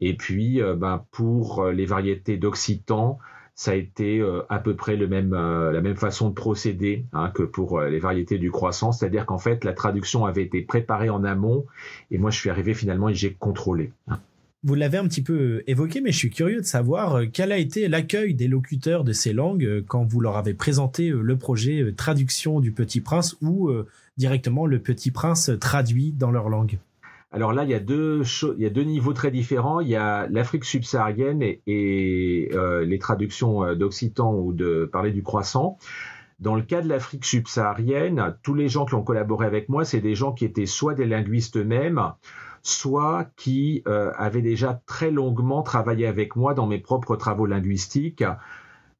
Et 0.00 0.16
puis, 0.16 0.60
ben, 0.76 1.06
pour 1.10 1.64
les 1.68 1.86
variétés 1.86 2.36
d'occitan, 2.36 3.18
ça 3.54 3.70
a 3.70 3.74
été 3.74 4.22
à 4.50 4.58
peu 4.58 4.76
près 4.76 4.94
la 4.94 5.06
même 5.06 5.96
façon 5.96 6.28
de 6.28 6.34
procéder 6.34 7.06
hein, 7.14 7.30
que 7.30 7.42
pour 7.42 7.80
les 7.80 7.98
variétés 7.98 8.36
du 8.36 8.50
croissant, 8.50 8.92
c'est-à-dire 8.92 9.24
qu'en 9.24 9.38
fait, 9.38 9.64
la 9.64 9.72
traduction 9.72 10.26
avait 10.26 10.42
été 10.42 10.60
préparée 10.60 11.08
en 11.08 11.24
amont 11.24 11.64
et 12.10 12.18
moi, 12.18 12.30
je 12.30 12.38
suis 12.38 12.50
arrivé 12.50 12.74
finalement 12.74 13.08
et 13.08 13.14
j'ai 13.14 13.32
contrôlé. 13.32 13.90
Hein. 14.08 14.18
Vous 14.66 14.74
l'avez 14.74 14.98
un 14.98 15.06
petit 15.06 15.22
peu 15.22 15.32
euh, 15.32 15.70
évoqué, 15.70 16.00
mais 16.00 16.10
je 16.10 16.18
suis 16.18 16.30
curieux 16.30 16.60
de 16.60 16.66
savoir 16.66 17.18
euh, 17.18 17.26
quel 17.32 17.52
a 17.52 17.56
été 17.56 17.86
l'accueil 17.86 18.34
des 18.34 18.48
locuteurs 18.48 19.04
de 19.04 19.12
ces 19.12 19.32
langues 19.32 19.64
euh, 19.64 19.84
quand 19.86 20.04
vous 20.04 20.18
leur 20.18 20.36
avez 20.36 20.54
présenté 20.54 21.08
le 21.08 21.38
projet 21.38 21.94
traduction 21.96 22.58
du 22.58 22.72
Petit 22.72 23.00
Prince 23.00 23.36
ou 23.40 23.70
directement 24.16 24.66
le 24.66 24.80
Petit 24.80 25.12
Prince 25.12 25.52
traduit 25.60 26.10
dans 26.10 26.32
leur 26.32 26.48
langue? 26.48 26.78
Alors 27.30 27.52
là, 27.52 27.62
il 27.62 27.70
y 27.70 27.74
a 27.74 27.78
deux 27.78 28.22
il 28.56 28.62
y 28.62 28.66
a 28.66 28.70
deux 28.70 28.82
niveaux 28.82 29.12
très 29.12 29.30
différents. 29.30 29.78
Il 29.78 29.88
y 29.88 29.94
a 29.94 30.26
l'Afrique 30.30 30.64
subsaharienne 30.64 31.42
et, 31.42 32.50
les 32.86 32.98
traductions 32.98 33.72
d'occitan 33.74 34.34
ou 34.34 34.52
de 34.52 34.88
parler 34.90 35.12
du 35.12 35.22
croissant. 35.22 35.78
Dans 36.40 36.56
le 36.56 36.62
cas 36.62 36.82
de 36.82 36.88
l'Afrique 36.88 37.24
subsaharienne, 37.24 38.34
tous 38.42 38.54
les 38.54 38.68
gens 38.68 38.84
qui 38.84 38.94
ont 38.94 39.02
collaboré 39.02 39.46
avec 39.46 39.68
moi, 39.68 39.84
c'est 39.84 40.00
des 40.00 40.16
gens 40.16 40.32
qui 40.32 40.44
étaient 40.44 40.66
soit 40.66 40.94
des 40.94 41.06
linguistes 41.06 41.56
eux-mêmes, 41.56 42.02
soit 42.66 43.28
qui 43.36 43.82
euh, 43.86 44.12
avaient 44.16 44.42
déjà 44.42 44.82
très 44.86 45.10
longuement 45.10 45.62
travaillé 45.62 46.06
avec 46.06 46.34
moi 46.36 46.52
dans 46.54 46.66
mes 46.66 46.78
propres 46.78 47.16
travaux 47.16 47.46
linguistiques. 47.46 48.24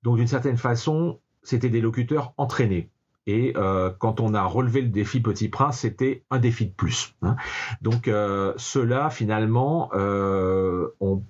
Donc 0.02 0.16
d'une 0.16 0.26
certaine 0.28 0.56
façon, 0.56 1.18
c'était 1.42 1.68
des 1.68 1.80
locuteurs 1.80 2.32
entraînés. 2.37 2.90
Et 3.26 3.54
euh, 3.56 3.90
quand 3.99 4.20
on 4.20 4.35
a 4.35 4.44
relevé 4.44 4.82
le 4.82 4.88
défi 4.88 5.20
Petit 5.20 5.49
Prince, 5.49 5.80
c'était 5.80 6.23
un 6.30 6.38
défi 6.38 6.66
de 6.66 6.73
plus. 6.73 7.14
Hein. 7.23 7.35
Donc 7.82 8.06
euh, 8.06 8.54
ceux-là, 8.56 9.11
finalement, 9.11 9.90
on, 9.92 11.23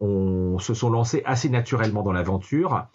on, 0.00 0.58
se 0.58 0.74
sont 0.74 0.90
lancés 0.90 1.22
assez 1.24 1.48
naturellement 1.48 2.02
dans 2.02 2.12
l'aventure. 2.12 2.88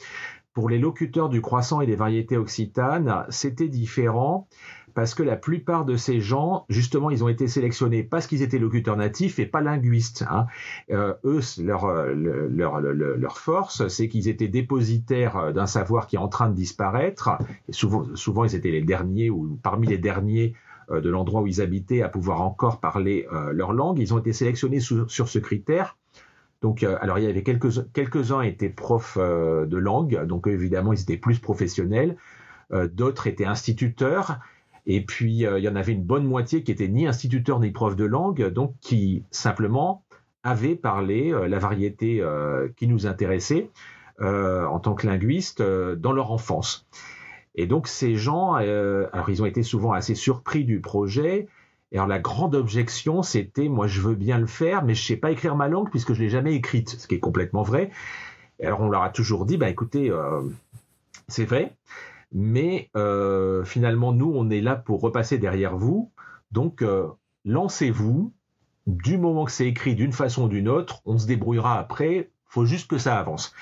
Pour 0.54 0.68
les 0.68 0.78
locuteurs 0.78 1.30
du 1.30 1.42
croissant 1.42 1.80
et 1.80 1.86
des 1.86 1.96
variétés 1.96 2.36
occitanes, 2.36 3.26
c'était 3.30 3.70
différent 3.70 4.50
parce 4.94 5.14
que 5.14 5.24
la 5.24 5.36
plupart 5.36 5.86
de 5.86 5.96
ces 5.96 6.20
gens, 6.20 6.66
justement, 6.70 7.10
ils 7.10 7.24
ont 7.24 7.30
été 7.30 7.48
sélectionnés 7.48 8.04
parce 8.04 8.28
qu'ils 8.28 8.42
étaient 8.42 8.60
locuteurs 8.60 8.98
natifs 8.98 9.40
et 9.40 9.46
pas 9.46 9.62
linguistes. 9.62 10.26
Hein. 10.30 10.48
Euh, 10.92 11.14
eux, 11.24 11.42
leur, 11.60 11.88
leur, 11.90 13.38
force, 13.38 13.88
c'est 13.88 14.08
qu'ils 14.08 14.28
étaient 14.28 14.48
dépositaires 14.48 15.54
d'un 15.54 15.66
savoir 15.66 16.08
qui 16.08 16.16
est 16.16 16.20
en 16.20 16.28
train 16.28 16.50
de 16.50 16.56
disparaître. 16.56 17.38
Souvent, 17.70 18.06
souvent, 18.16 18.44
ils 18.46 18.56
étaient 18.56 18.72
les 18.72 18.82
derniers 18.82 19.30
ou 19.30 19.60
parmi 19.62 19.88
les 19.88 19.98
derniers 19.98 20.54
euh, 20.92 21.02
de 21.02 21.10
l'endroit 21.10 21.42
où 21.42 21.48
ils 21.48 21.62
habitaient 21.62 22.02
à 22.02 22.10
pouvoir 22.10 22.42
encore 22.42 22.80
parler 22.80 23.28
euh, 23.32 23.52
leur 23.52 23.74
langue. 23.74 24.00
Ils 24.00 24.14
ont 24.14 24.20
été 24.20 24.34
sélectionnés 24.34 24.80
sur 24.80 25.10
ce 25.10 25.40
critère. 25.40 25.98
Donc, 26.62 26.84
alors 26.84 27.20
il 27.20 27.24
y 27.24 27.28
avait 27.28 27.44
quelques 27.44 27.90
quelques-uns 27.94 28.42
étaient 28.42 28.68
profs 28.68 29.18
de 29.18 29.78
langue, 29.78 30.26
donc 30.26 30.46
évidemment 30.46 30.92
ils 30.92 31.00
étaient 31.00 31.16
plus 31.16 31.40
professionnels. 31.40 32.18
D'autres 32.70 33.28
étaient 33.28 33.46
instituteurs 33.46 34.40
et 34.92 35.02
puis, 35.02 35.46
euh, 35.46 35.60
il 35.60 35.64
y 35.64 35.70
en 35.70 35.76
avait 35.76 35.94
une 35.94 36.04
bonne 36.04 36.26
moitié 36.26 36.64
qui 36.64 36.72
étaient 36.72 36.88
ni 36.88 37.06
instituteurs 37.06 37.60
ni 37.60 37.70
profs 37.70 37.96
de 37.96 38.06
langue, 38.06 38.48
donc 38.48 38.74
qui 38.82 39.24
simplement 39.30 40.04
avaient 40.42 40.76
parlé 40.76 41.32
euh, 41.32 41.48
la 41.48 41.60
variété 41.60 42.22
euh, 42.22 42.70
qui 42.76 42.88
nous 42.88 43.06
intéressait 43.06 43.70
en 44.22 44.80
tant 44.80 44.96
que 44.96 45.08
linguistes 45.08 45.62
dans 45.62 46.12
leur 46.12 46.34
enfance. 46.34 46.86
Et 47.56 47.68
donc, 47.68 47.88
ces 47.88 48.16
gens, 48.16 48.56
alors 48.56 49.30
ils 49.30 49.42
ont 49.42 49.46
été 49.46 49.64
souvent 49.64 49.94
assez 49.94 50.14
surpris 50.14 50.66
du 50.66 50.82
projet. 50.82 51.48
Et 51.94 51.96
alors, 51.96 52.08
la 52.10 52.20
grande 52.20 52.54
objection, 52.54 53.24
c'était 53.24 53.70
moi, 53.70 53.88
je 53.88 54.02
veux 54.02 54.16
bien 54.16 54.38
le 54.38 54.46
faire, 54.46 54.84
mais 54.84 54.94
je 54.94 55.04
ne 55.04 55.06
sais 55.06 55.16
pas 55.16 55.32
écrire 55.32 55.56
ma 55.56 55.70
langue 55.70 55.90
puisque 55.90 56.12
je 56.12 56.22
l'ai 56.22 56.28
jamais 56.28 56.54
écrite, 56.54 56.90
ce 56.90 57.08
qui 57.08 57.16
est 57.16 57.20
complètement 57.20 57.64
vrai. 57.64 57.92
Alors, 58.62 58.82
on 58.82 58.90
leur 58.90 59.04
a 59.04 59.10
toujours 59.10 59.46
dit, 59.46 59.56
bah 59.56 59.70
écoutez, 59.70 60.12
c'est 61.30 61.46
vrai. 61.46 61.78
Mais 62.32 62.90
euh, 62.96 63.64
finalement, 63.64 64.14
nous, 64.14 64.32
on 64.34 64.50
est 64.50 64.62
là 64.62 64.76
pour 64.76 65.02
repasser 65.02 65.38
derrière 65.38 65.78
vous. 65.78 66.12
Donc, 66.52 66.82
euh, 66.82 67.08
lancez-vous. 67.46 68.34
Du 68.88 69.18
moment 69.18 69.46
que 69.46 69.52
c'est 69.52 69.68
écrit 69.68 69.94
d'une 69.94 70.14
façon 70.14 70.46
ou 70.46 70.48
d'une 70.48 70.68
autre, 70.68 71.02
on 71.06 71.18
se 71.18 71.28
débrouillera 71.28 71.78
après. 71.78 72.32
Faut 72.48 72.66
juste 72.66 72.90
que 72.90 72.98
ça 72.98 73.20
avance. 73.20 73.54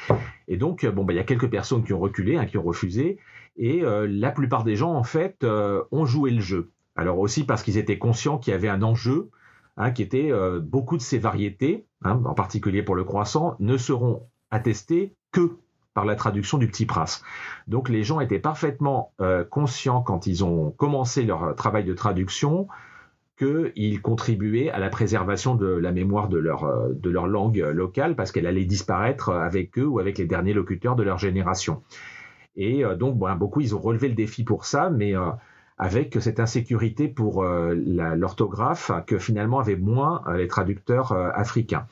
Et 0.48 0.56
donc, 0.56 0.86
bon, 0.86 1.04
bah, 1.04 1.12
il 1.12 1.18
y 1.18 1.20
a 1.20 1.26
quelques 1.26 1.50
personnes 1.50 1.84
qui 1.84 1.92
ont 1.92 2.00
reculé, 2.00 2.38
hein, 2.38 2.46
qui 2.46 2.58
ont 2.58 2.64
refusé, 2.64 3.18
et 3.58 3.84
euh, 3.84 4.08
la 4.10 4.32
plupart 4.32 4.64
des 4.64 4.78
gens, 4.78 4.94
en 4.94 5.04
fait, 5.04 5.46
ont 5.92 6.06
joué 6.06 6.32
le 6.32 6.40
jeu. 6.40 6.72
Alors 6.96 7.20
aussi 7.20 7.44
parce 7.44 7.62
qu'ils 7.62 7.78
étaient 7.78 7.98
conscients 8.00 8.38
qu'il 8.38 8.52
y 8.52 8.56
avait 8.56 8.70
un 8.70 8.82
enjeu, 8.82 9.30
hein, 9.76 9.92
qui 9.92 10.02
était 10.02 10.32
beaucoup 10.62 10.96
de 10.96 11.02
ces 11.02 11.20
variétés, 11.20 11.86
hein, 12.04 12.22
en 12.26 12.34
particulier 12.34 12.82
pour 12.82 12.96
le 12.96 13.04
croissant, 13.04 13.56
ne 13.60 13.78
seront 13.78 14.24
attestées 14.50 15.14
que 15.32 15.58
par 15.98 16.06
la 16.06 16.16
traduction 16.16 16.60
du 16.60 16.68
Petit 16.68 16.86
Prince. 16.86 17.24
Donc 17.68 17.90
les 17.90 18.04
gens 18.04 18.20
étaient 18.20 18.38
parfaitement 18.38 19.14
euh, 19.20 19.44
conscients 19.44 20.04
quand 20.04 20.28
ils 20.28 20.46
ont 20.46 20.70
commencé 20.70 21.24
leur 21.24 21.56
travail 21.56 21.86
de 21.86 21.94
traduction 21.96 22.68
qu'ils 23.40 24.00
contribuaient 24.04 24.70
à 24.70 24.78
la 24.78 24.90
préservation 24.90 25.56
de 25.56 25.66
la 25.66 25.92
mémoire 25.92 26.30
de 26.30 26.38
leur, 26.38 26.66
euh, 26.66 26.90
de 26.94 27.10
leur 27.10 27.26
langue 27.26 27.58
locale 27.58 28.16
parce 28.16 28.32
qu'elle 28.32 28.46
allait 28.46 28.66
disparaître 28.66 29.32
avec 29.32 29.80
eux 29.80 29.88
ou 29.88 29.98
avec 29.98 30.20
les 30.20 30.26
derniers 30.26 30.54
locuteurs 30.54 30.96
de 30.96 31.02
leur 31.02 31.18
génération. 31.18 31.82
Et 32.56 32.86
euh, 32.86 32.96
donc, 32.96 33.18
bon, 33.18 33.34
beaucoup, 33.34 33.62
ils 33.62 33.74
ont 33.74 33.80
relevé 33.80 34.08
le 34.08 34.14
défi 34.14 34.44
pour 34.44 34.66
ça, 34.66 34.92
mais 34.92 35.16
avec 35.78 36.18
cette 36.20 36.40
insécurité 36.40 37.08
pour 37.08 37.44
l'orthographe 37.44 38.92
que 39.06 39.20
finalement 39.20 39.60
avaient 39.60 39.76
moins 39.76 40.24
les 40.36 40.48
traducteurs 40.48 41.12
africains. 41.14 41.88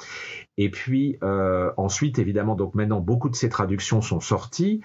Et 0.57 0.69
puis 0.69 1.19
ensuite, 1.77 2.17
évidemment, 2.17 2.55
donc 2.55 2.73
maintenant 2.75 2.99
beaucoup 2.99 3.29
de 3.29 3.35
ces 3.35 3.49
traductions 3.49 4.01
sont 4.01 4.19
sorties. 4.19 4.81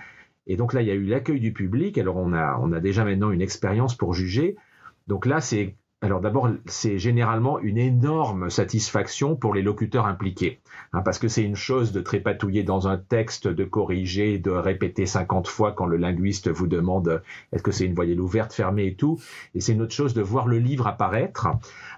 Et 0.47 0.57
donc 0.57 0.73
là, 0.73 0.83
il 0.83 0.89
y 0.89 0.91
a 0.91 0.95
eu 0.95 1.05
l'accueil 1.05 1.41
du 1.41 1.53
public. 1.53 1.97
Alors 1.97 2.17
on 2.17 2.33
a, 2.33 2.59
on 2.61 2.73
a 2.73 2.81
déjà 2.81 3.05
maintenant 3.05 3.31
une 3.31 3.43
expérience 3.43 3.95
pour 3.95 4.15
juger. 4.15 4.57
Donc 5.07 5.27
là, 5.27 5.41
c'est 5.41 5.77
alors 6.03 6.23
d'abord, 6.23 6.49
c'est 6.65 6.99
généralement 6.99 7.59
une 7.59 7.77
énorme 7.77 8.49
satisfaction 8.49 9.37
pour 9.37 9.53
les 9.53 9.61
locuteurs 9.61 10.07
impliqués, 10.07 10.61
hein, 10.95 11.03
parce 11.03 11.19
que 11.19 11.29
c'est 11.29 11.43
une 11.43 11.57
chose 11.57 11.93
de 11.93 12.01
trépatouiller 12.01 12.63
dans 12.63 12.89
un 12.89 12.97
texte, 12.97 13.49
de 13.49 13.65
corriger, 13.65 14.39
de 14.39 14.51
répéter 14.51 15.05
50 15.05 15.47
fois 15.47 15.73
quand 15.73 15.85
le 15.85 15.99
linguiste 15.99 16.49
vous 16.49 16.67
demande 16.67 17.23
est-ce 17.53 17.63
que 17.63 17.71
c'est 17.71 17.85
une 17.85 17.95
voyelle 17.95 18.21
ouverte, 18.21 18.55
fermée 18.55 18.87
et 18.87 18.95
tout, 18.95 19.21
et 19.55 19.61
c'est 19.61 19.73
une 19.73 19.83
autre 19.83 19.93
chose 19.93 20.15
de 20.15 20.23
voir 20.23 20.47
le 20.47 20.59
livre 20.59 20.87
apparaître. 20.87 21.49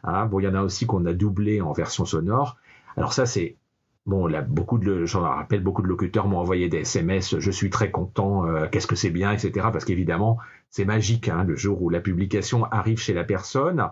Hein. 0.02 0.26
Bon, 0.26 0.40
il 0.40 0.44
y 0.44 0.48
en 0.48 0.54
a 0.54 0.62
aussi 0.62 0.84
qu'on 0.84 1.06
a 1.06 1.12
doublé 1.12 1.60
en 1.60 1.72
version 1.72 2.04
sonore. 2.04 2.56
Alors 2.96 3.12
ça, 3.12 3.24
c'est 3.24 3.56
Bon, 4.04 4.26
là, 4.26 4.42
beaucoup 4.42 4.78
de, 4.78 5.04
j'en 5.04 5.20
rappelle, 5.20 5.62
beaucoup 5.62 5.82
de 5.82 5.86
locuteurs 5.86 6.26
m'ont 6.26 6.38
envoyé 6.38 6.68
des 6.68 6.78
SMS. 6.78 7.38
Je 7.38 7.50
suis 7.50 7.70
très 7.70 7.92
content. 7.92 8.46
Euh, 8.46 8.66
qu'est-ce 8.70 8.88
que 8.88 8.96
c'est 8.96 9.10
bien, 9.10 9.32
etc. 9.32 9.68
Parce 9.72 9.84
qu'évidemment, 9.84 10.38
c'est 10.70 10.84
magique 10.84 11.28
hein, 11.28 11.44
le 11.44 11.54
jour 11.54 11.80
où 11.82 11.88
la 11.88 12.00
publication 12.00 12.64
arrive 12.64 12.98
chez 12.98 13.14
la 13.14 13.22
personne. 13.22 13.90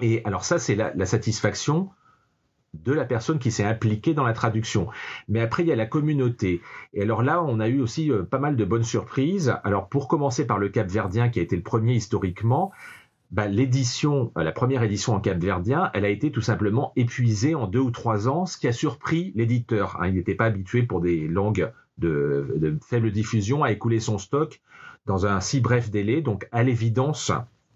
Et 0.00 0.24
alors 0.24 0.44
ça, 0.44 0.58
c'est 0.58 0.74
la, 0.74 1.06
satisfaction 1.06 1.90
de 2.74 2.92
la 2.92 3.04
personne 3.04 3.38
qui 3.38 3.52
s'est 3.52 3.64
impliquée 3.64 4.12
dans 4.12 4.24
la 4.24 4.32
traduction. 4.32 4.88
Mais 5.28 5.40
après, 5.40 5.62
il 5.62 5.68
y 5.68 5.72
a 5.72 5.76
la 5.76 5.86
communauté. 5.86 6.60
Et 6.92 7.02
alors 7.02 7.22
là, 7.22 7.44
on 7.44 7.60
a 7.60 7.68
eu 7.68 7.80
aussi 7.80 8.10
euh, 8.10 8.24
pas 8.24 8.38
mal 8.40 8.56
de 8.56 8.64
bonnes 8.64 8.82
surprises. 8.82 9.54
Alors 9.62 9.88
pour 9.88 10.08
commencer 10.08 10.46
par 10.46 10.58
le 10.58 10.68
Cap 10.68 10.88
Verdien, 10.88 11.28
qui 11.28 11.38
a 11.38 11.42
été 11.42 11.54
le 11.54 11.62
premier 11.62 11.94
historiquement, 11.94 12.72
bah, 13.32 13.48
l'édition, 13.48 14.30
euh, 14.36 14.42
la 14.42 14.52
première 14.52 14.82
édition 14.82 15.14
en 15.14 15.20
capverdien, 15.20 15.90
elle 15.94 16.04
a 16.04 16.10
été 16.10 16.30
tout 16.30 16.42
simplement 16.42 16.92
épuisée 16.96 17.54
en 17.54 17.66
deux 17.66 17.80
ou 17.80 17.90
trois 17.90 18.28
ans, 18.28 18.44
ce 18.44 18.58
qui 18.58 18.68
a 18.68 18.72
surpris 18.72 19.32
l'éditeur. 19.34 19.96
Hein. 20.00 20.08
il 20.08 20.14
n'était 20.14 20.34
pas 20.34 20.44
habitué 20.44 20.82
pour 20.82 21.00
des 21.00 21.26
langues 21.28 21.72
de, 21.96 22.54
de, 22.56 22.78
faible 22.86 23.10
diffusion 23.10 23.64
à 23.64 23.72
écouler 23.72 24.00
son 24.00 24.18
stock 24.18 24.60
dans 25.06 25.24
un 25.24 25.40
si 25.40 25.60
bref 25.60 25.90
délai. 25.90 26.20
Donc, 26.20 26.46
à 26.52 26.62
l'évidence, 26.62 27.32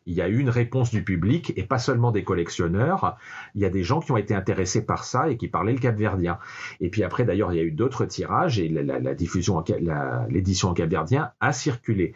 il 0.06 0.14
y 0.14 0.22
a 0.22 0.28
eu 0.28 0.38
une 0.38 0.50
réponse 0.50 0.90
du 0.90 1.02
public 1.02 1.52
et 1.56 1.64
pas 1.64 1.78
seulement 1.78 2.12
des 2.12 2.22
collectionneurs. 2.22 3.16
Il 3.54 3.60
y 3.60 3.64
a 3.64 3.70
des 3.70 3.82
gens 3.82 4.00
qui 4.00 4.12
ont 4.12 4.16
été 4.16 4.34
intéressés 4.34 4.84
par 4.84 5.04
ça 5.04 5.28
et 5.28 5.36
qui 5.36 5.48
parlaient 5.48 5.72
le 5.72 5.78
capverdien. 5.78 6.38
Et 6.80 6.88
puis 6.88 7.02
après, 7.02 7.24
d'ailleurs, 7.24 7.52
il 7.52 7.56
y 7.56 7.60
a 7.60 7.64
eu 7.64 7.72
d'autres 7.72 8.04
tirages 8.06 8.58
et 8.60 8.68
la, 8.68 9.14
diffusion, 9.14 9.62
l'édition 10.28 10.68
en 10.68 10.74
capverdien 10.74 11.32
a 11.40 11.52
circulé. 11.52 12.14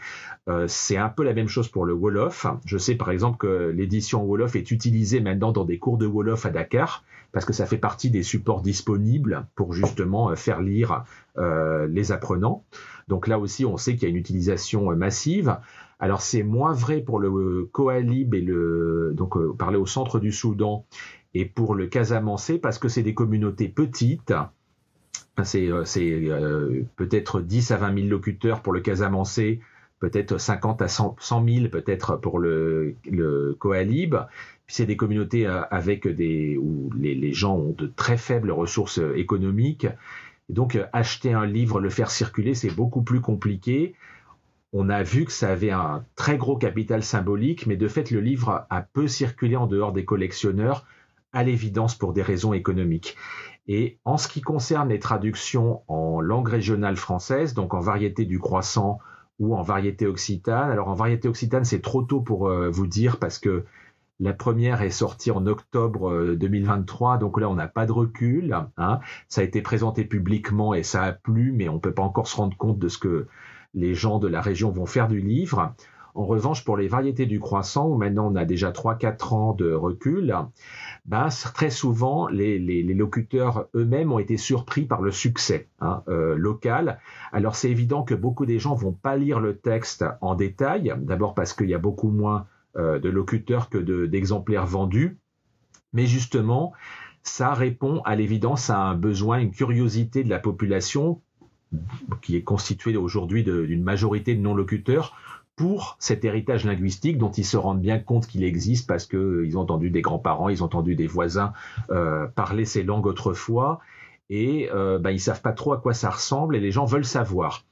Euh, 0.48 0.66
c'est 0.68 0.96
un 0.96 1.08
peu 1.08 1.24
la 1.24 1.34
même 1.34 1.48
chose 1.48 1.68
pour 1.68 1.84
le 1.84 1.92
Wolof. 1.92 2.46
Je 2.64 2.78
sais 2.78 2.94
par 2.94 3.10
exemple 3.10 3.38
que 3.38 3.70
l'édition 3.70 4.22
Wolof 4.24 4.54
est 4.54 4.70
utilisée 4.70 5.20
maintenant 5.20 5.52
dans 5.52 5.64
des 5.64 5.78
cours 5.78 5.98
de 5.98 6.06
Wolof 6.06 6.46
à 6.46 6.50
Dakar 6.50 7.04
parce 7.32 7.44
que 7.44 7.52
ça 7.52 7.66
fait 7.66 7.78
partie 7.78 8.10
des 8.10 8.22
supports 8.22 8.60
disponibles 8.60 9.46
pour 9.54 9.72
justement 9.72 10.30
euh, 10.30 10.34
faire 10.36 10.60
lire 10.60 11.04
euh, 11.38 11.86
les 11.88 12.12
apprenants. 12.12 12.64
Donc 13.08 13.26
là 13.26 13.38
aussi, 13.38 13.64
on 13.64 13.76
sait 13.76 13.94
qu'il 13.94 14.04
y 14.04 14.06
a 14.06 14.08
une 14.08 14.16
utilisation 14.16 14.94
massive. 14.96 15.56
Alors 16.00 16.22
c'est 16.22 16.42
moins 16.42 16.72
vrai 16.72 17.02
pour 17.02 17.20
le 17.20 17.68
Koalib 17.70 18.34
et 18.34 18.40
le 18.40 19.12
donc 19.14 19.36
euh, 19.36 19.52
parler 19.56 19.76
au 19.76 19.84
centre 19.84 20.18
du 20.18 20.32
Soudan 20.32 20.86
et 21.34 21.44
pour 21.44 21.74
le 21.74 21.86
Casamançais 21.86 22.58
parce 22.58 22.78
que 22.78 22.88
c'est 22.88 23.02
des 23.02 23.14
communautés 23.14 23.68
petites. 23.68 24.32
C'est 25.44 25.68
euh, 25.68 25.84
euh, 25.96 26.82
peut-être 26.96 27.40
10 27.40 27.70
à 27.70 27.76
20 27.76 27.94
000 27.96 28.08
locuteurs 28.08 28.62
pour 28.62 28.72
le 28.72 28.80
Casamançais, 28.80 29.60
peut-être 29.98 30.38
50 30.38 30.82
à 30.82 30.88
100, 30.88 31.16
000 31.20 31.68
peut-être 31.68 32.16
pour 32.16 32.38
le, 32.38 32.94
le 33.04 33.54
Koalib. 33.58 34.16
Puis 34.66 34.76
c'est 34.76 34.86
des 34.86 34.96
communautés 34.96 35.46
avec 35.46 36.08
des 36.08 36.56
où 36.56 36.90
les, 36.98 37.14
les, 37.14 37.32
gens 37.32 37.56
ont 37.56 37.74
de 37.76 37.86
très 37.86 38.16
faibles 38.16 38.52
ressources 38.52 39.00
économiques. 39.16 39.86
Et 40.48 40.52
donc 40.52 40.78
acheter 40.92 41.32
un 41.32 41.46
livre, 41.46 41.80
le 41.80 41.90
faire 41.90 42.10
circuler, 42.10 42.54
c'est 42.54 42.74
beaucoup 42.74 43.02
plus 43.02 43.20
compliqué 43.20 43.94
on 44.72 44.88
a 44.88 45.02
vu 45.02 45.24
que 45.24 45.32
ça 45.32 45.50
avait 45.50 45.70
un 45.70 46.04
très 46.14 46.36
gros 46.36 46.56
capital 46.56 47.02
symbolique, 47.02 47.66
mais 47.66 47.76
de 47.76 47.88
fait, 47.88 48.10
le 48.10 48.20
livre 48.20 48.66
a 48.70 48.82
peu 48.82 49.08
circulé 49.08 49.56
en 49.56 49.66
dehors 49.66 49.92
des 49.92 50.04
collectionneurs, 50.04 50.86
à 51.32 51.42
l'évidence 51.44 51.94
pour 51.94 52.12
des 52.12 52.22
raisons 52.22 52.52
économiques. 52.52 53.16
Et 53.68 53.98
en 54.04 54.16
ce 54.16 54.28
qui 54.28 54.40
concerne 54.40 54.88
les 54.88 54.98
traductions 54.98 55.82
en 55.86 56.20
langue 56.20 56.48
régionale 56.48 56.96
française, 56.96 57.54
donc 57.54 57.74
en 57.74 57.80
variété 57.80 58.24
du 58.24 58.38
croissant 58.38 58.98
ou 59.38 59.54
en 59.54 59.62
variété 59.62 60.06
occitane, 60.06 60.70
alors 60.70 60.88
en 60.88 60.94
variété 60.94 61.28
occitane, 61.28 61.64
c'est 61.64 61.80
trop 61.80 62.02
tôt 62.02 62.20
pour 62.20 62.48
euh, 62.48 62.68
vous 62.68 62.86
dire 62.86 63.18
parce 63.18 63.38
que 63.38 63.64
la 64.18 64.34
première 64.34 64.82
est 64.82 64.90
sortie 64.90 65.30
en 65.30 65.46
octobre 65.46 66.34
2023, 66.34 67.14
euh, 67.14 67.18
donc 67.18 67.40
là 67.40 67.48
on 67.48 67.54
n'a 67.54 67.68
pas 67.68 67.86
de 67.86 67.92
recul. 67.92 68.54
Hein. 68.76 69.00
Ça 69.28 69.40
a 69.40 69.44
été 69.44 69.62
présenté 69.62 70.04
publiquement 70.04 70.74
et 70.74 70.82
ça 70.82 71.04
a 71.04 71.12
plu, 71.12 71.52
mais 71.52 71.68
on 71.68 71.74
ne 71.74 71.78
peut 71.78 71.94
pas 71.94 72.02
encore 72.02 72.28
se 72.28 72.36
rendre 72.36 72.56
compte 72.56 72.78
de 72.78 72.88
ce 72.88 72.98
que 72.98 73.28
les 73.74 73.94
gens 73.94 74.18
de 74.18 74.28
la 74.28 74.40
région 74.40 74.70
vont 74.70 74.86
faire 74.86 75.08
du 75.08 75.20
livre. 75.20 75.74
En 76.14 76.26
revanche, 76.26 76.64
pour 76.64 76.76
les 76.76 76.88
variétés 76.88 77.26
du 77.26 77.38
croissant, 77.38 77.88
où 77.88 77.96
maintenant 77.96 78.32
on 78.32 78.36
a 78.36 78.44
déjà 78.44 78.72
3-4 78.72 79.34
ans 79.34 79.52
de 79.52 79.72
recul, 79.72 80.34
ben, 81.06 81.28
très 81.54 81.70
souvent, 81.70 82.26
les, 82.28 82.82
locuteurs 82.82 83.68
eux-mêmes 83.74 84.12
ont 84.12 84.18
été 84.18 84.36
surpris 84.36 84.86
par 84.86 85.02
le 85.02 85.12
succès 85.12 85.68
hein, 85.80 86.02
euh, 86.08 86.36
local. 86.36 86.98
Alors 87.32 87.54
c'est 87.54 87.70
évident 87.70 88.02
que 88.02 88.14
beaucoup 88.14 88.44
des 88.44 88.58
gens 88.58 88.74
vont 88.74 88.92
pas 88.92 89.16
lire 89.16 89.40
le 89.40 89.56
texte 89.56 90.04
en 90.20 90.34
détail, 90.34 90.92
d'abord 90.98 91.34
parce 91.34 91.52
qu'il 91.52 91.70
y 91.70 91.74
a 91.74 91.78
beaucoup 91.78 92.10
moins 92.10 92.46
euh, 92.76 92.98
de 92.98 93.08
locuteurs 93.08 93.68
que 93.68 93.78
d'exemplaires 94.06 94.66
vendus, 94.66 95.18
mais 95.92 96.06
justement, 96.06 96.72
ça 97.22 97.54
répond 97.54 98.00
à 98.02 98.16
l'évidence 98.16 98.70
à 98.70 98.78
un 98.78 98.94
besoin, 98.94 99.38
une 99.38 99.50
curiosité 99.50 100.24
de 100.24 100.30
la 100.30 100.38
population 100.38 101.20
qui 102.22 102.36
est 102.36 102.42
constitué 102.42 102.96
aujourd'hui 102.96 103.44
d'une 103.44 103.82
majorité 103.82 104.34
de 104.34 104.40
non-locuteurs, 104.40 105.14
pour 105.60 105.96
cet 105.98 106.24
héritage 106.24 106.64
linguistique 106.64 107.18
dont 107.18 107.30
ils 107.32 107.44
se 107.44 107.58
rendent 107.58 107.82
bien 107.82 107.98
compte 107.98 108.26
qu'il 108.26 108.44
existe 108.44 108.86
parce 108.86 109.04
qu'ils 109.04 109.18
euh, 109.18 109.56
ont 109.56 109.60
entendu 109.60 109.90
des 109.90 110.00
grands-parents, 110.00 110.48
ils 110.48 110.62
ont 110.62 110.66
entendu 110.66 110.96
des 110.96 111.06
voisins 111.06 111.52
euh, 111.90 112.26
parler 112.28 112.64
ces 112.64 112.82
langues 112.82 113.04
autrefois, 113.04 113.80
et 114.30 114.70
euh, 114.72 114.98
ben, 114.98 115.10
ils 115.10 115.20
savent 115.20 115.42
pas 115.42 115.52
trop 115.52 115.74
à 115.74 115.76
quoi 115.76 115.92
ça 115.92 116.08
ressemble, 116.08 116.56
et 116.56 116.60
les 116.60 116.70
gens 116.70 116.86
veulent 116.86 117.04
savoir. 117.04 117.66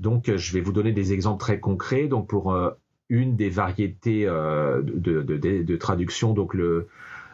Donc, 0.00 0.34
je 0.34 0.52
vais 0.52 0.60
vous 0.60 0.72
donner 0.72 0.90
des 0.90 1.12
exemples 1.12 1.38
très 1.38 1.60
concrets. 1.60 2.08
Donc, 2.08 2.26
pour 2.26 2.56
une 3.08 3.36
des 3.36 3.50
variétés 3.50 4.24
de, 4.24 5.76
traduction, 5.76 6.34
donc 6.34 6.54
le, 6.54 6.88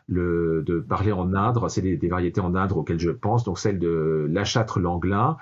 de 0.09 0.85
parler 0.87 1.13
en 1.13 1.33
indre, 1.33 1.71
c'est 1.71 1.83
des, 1.83 1.97
des, 1.97 2.09
variétés 2.09 2.43
en 2.43 2.55
indre 2.55 2.77
auxquelles 2.77 3.01
je 3.01 3.11
pense, 3.11 3.45
donc 3.45 3.59
celle 3.59 3.79
de 3.79 4.29
l'achâtre 4.31 4.81
langlin, 4.81 5.39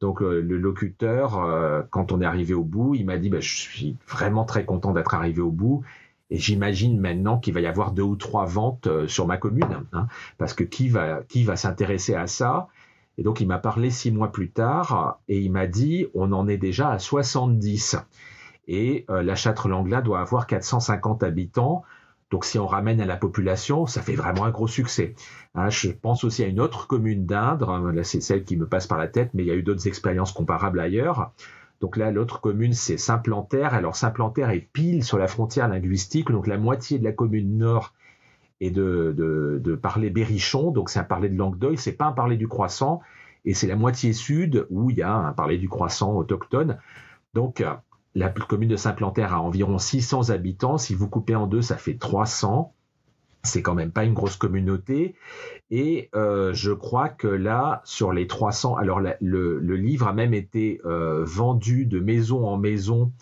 donc 0.00 0.22
euh, 0.22 0.40
le 0.40 0.58
locuteur, 0.58 1.38
euh, 1.38 1.82
quand 1.90 2.12
on 2.12 2.20
est 2.20 2.26
arrivé 2.26 2.54
au 2.54 2.64
bout, 2.64 2.94
il 2.94 3.06
m'a 3.06 3.16
dit 3.16 3.30
bah, 3.30 3.40
je 3.40 3.56
suis 3.56 3.96
vraiment 4.06 4.44
très 4.44 4.64
content 4.64 4.92
d'être 4.92 5.14
arrivé 5.14 5.40
au 5.40 5.50
bout. 5.50 5.82
Et 6.28 6.38
j'imagine 6.38 6.98
maintenant 7.00 7.38
qu'il 7.38 7.54
va 7.54 7.60
y 7.60 7.66
avoir 7.66 7.92
deux 7.92 8.02
ou 8.02 8.16
trois 8.16 8.46
ventes 8.46 8.88
euh, 8.88 9.06
sur 9.06 9.26
ma 9.26 9.36
commune, 9.36 9.84
hein, 9.92 10.08
parce 10.38 10.54
que 10.54 10.64
qui 10.64 10.88
va 10.88 11.22
qui 11.28 11.44
va 11.44 11.56
s'intéresser 11.56 12.14
à 12.14 12.26
ça? 12.26 12.68
Et 13.16 13.22
donc 13.22 13.40
il 13.40 13.46
m'a 13.46 13.58
parlé 13.58 13.90
six 13.90 14.10
mois 14.10 14.32
plus 14.32 14.50
tard 14.50 15.18
et 15.28 15.38
il 15.38 15.50
m'a 15.50 15.66
dit 15.66 16.08
on 16.14 16.32
en 16.32 16.48
est 16.48 16.58
déjà 16.58 16.90
à 16.90 16.98
70 16.98 17.96
et 18.68 19.06
la 19.08 19.36
Châtre-Langla 19.36 20.02
doit 20.02 20.20
avoir 20.20 20.46
450 20.48 21.22
habitants. 21.22 21.84
Donc 22.30 22.44
si 22.44 22.58
on 22.58 22.66
ramène 22.66 23.00
à 23.00 23.06
la 23.06 23.16
population, 23.16 23.86
ça 23.86 24.02
fait 24.02 24.16
vraiment 24.16 24.44
un 24.44 24.50
gros 24.50 24.66
succès. 24.66 25.14
Hein, 25.54 25.70
je 25.70 25.90
pense 25.90 26.24
aussi 26.24 26.42
à 26.42 26.46
une 26.46 26.60
autre 26.60 26.88
commune 26.88 27.24
d'Indre, 27.24 27.70
hein, 27.70 27.92
là 27.92 28.02
c'est 28.02 28.20
celle 28.20 28.44
qui 28.44 28.56
me 28.56 28.66
passe 28.66 28.86
par 28.86 28.98
la 28.98 29.06
tête, 29.06 29.30
mais 29.32 29.44
il 29.44 29.46
y 29.46 29.52
a 29.52 29.54
eu 29.54 29.62
d'autres 29.62 29.86
expériences 29.86 30.32
comparables 30.32 30.80
ailleurs. 30.80 31.32
Donc 31.80 31.96
là, 31.96 32.10
l'autre 32.10 32.40
commune, 32.40 32.72
c'est 32.72 32.96
Saint-Plantaire. 32.96 33.74
Alors 33.74 33.96
Saint-Plantaire 33.96 34.50
est 34.50 34.68
pile 34.72 35.04
sur 35.04 35.18
la 35.18 35.28
frontière 35.28 35.68
linguistique, 35.68 36.30
donc 36.30 36.46
la 36.46 36.58
moitié 36.58 36.98
de 36.98 37.04
la 37.04 37.12
commune 37.12 37.58
nord 37.58 37.92
est 38.60 38.70
de, 38.70 39.14
de, 39.62 39.74
parler 39.74 40.08
berrichon, 40.08 40.70
donc 40.70 40.88
c'est 40.88 40.98
un 40.98 41.04
parler 41.04 41.28
de 41.28 41.36
langue 41.36 41.58
d'oeil, 41.58 41.76
c'est 41.76 41.92
pas 41.92 42.06
un 42.06 42.12
parler 42.12 42.38
du 42.38 42.48
croissant, 42.48 43.02
et 43.44 43.52
c'est 43.52 43.66
la 43.66 43.76
moitié 43.76 44.14
sud 44.14 44.66
où 44.70 44.90
il 44.90 44.96
y 44.96 45.02
a 45.02 45.12
un 45.12 45.32
parler 45.32 45.58
du 45.58 45.68
croissant 45.68 46.16
autochtone. 46.16 46.78
Donc 47.34 47.62
la 48.16 48.30
commune 48.30 48.70
de 48.70 48.76
Saint-Plantaire 48.76 49.34
a 49.34 49.42
environ 49.42 49.76
600 49.76 50.30
habitants. 50.30 50.78
Si 50.78 50.94
vous 50.94 51.06
coupez 51.06 51.34
en 51.34 51.46
deux, 51.46 51.60
ça 51.60 51.76
fait 51.76 51.98
300. 51.98 52.72
C'est 53.42 53.60
quand 53.60 53.74
même 53.74 53.92
pas 53.92 54.04
une 54.04 54.14
grosse 54.14 54.36
communauté. 54.36 55.14
Et 55.70 56.08
euh, 56.14 56.54
je 56.54 56.72
crois 56.72 57.10
que 57.10 57.28
là, 57.28 57.82
sur 57.84 58.14
les 58.14 58.26
300, 58.26 58.74
alors 58.76 59.00
le, 59.00 59.58
livre 59.76 60.08
a 60.08 60.14
même 60.14 60.32
été 60.32 60.80
euh, 60.86 61.24
vendu 61.26 61.84
de 61.84 62.00
maison 62.00 62.48
en 62.48 62.56
maison 62.56 63.12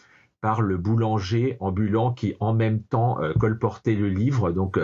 par 0.41 0.63
le 0.63 0.77
boulanger 0.77 1.57
ambulant 1.59 2.13
qui 2.13 2.37
en 2.39 2.55
même 2.55 2.81
temps 2.81 3.21
euh, 3.21 3.33
colportait 3.35 3.97
le 3.97 4.09
livre. 4.09 4.53
Donc 4.53 4.79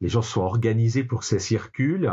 les 0.00 0.08
gens 0.08 0.22
sont 0.22 0.42
organisés 0.42 1.04
pour 1.04 1.20
que 1.20 1.26
ça 1.26 1.38
circule. 1.38 2.12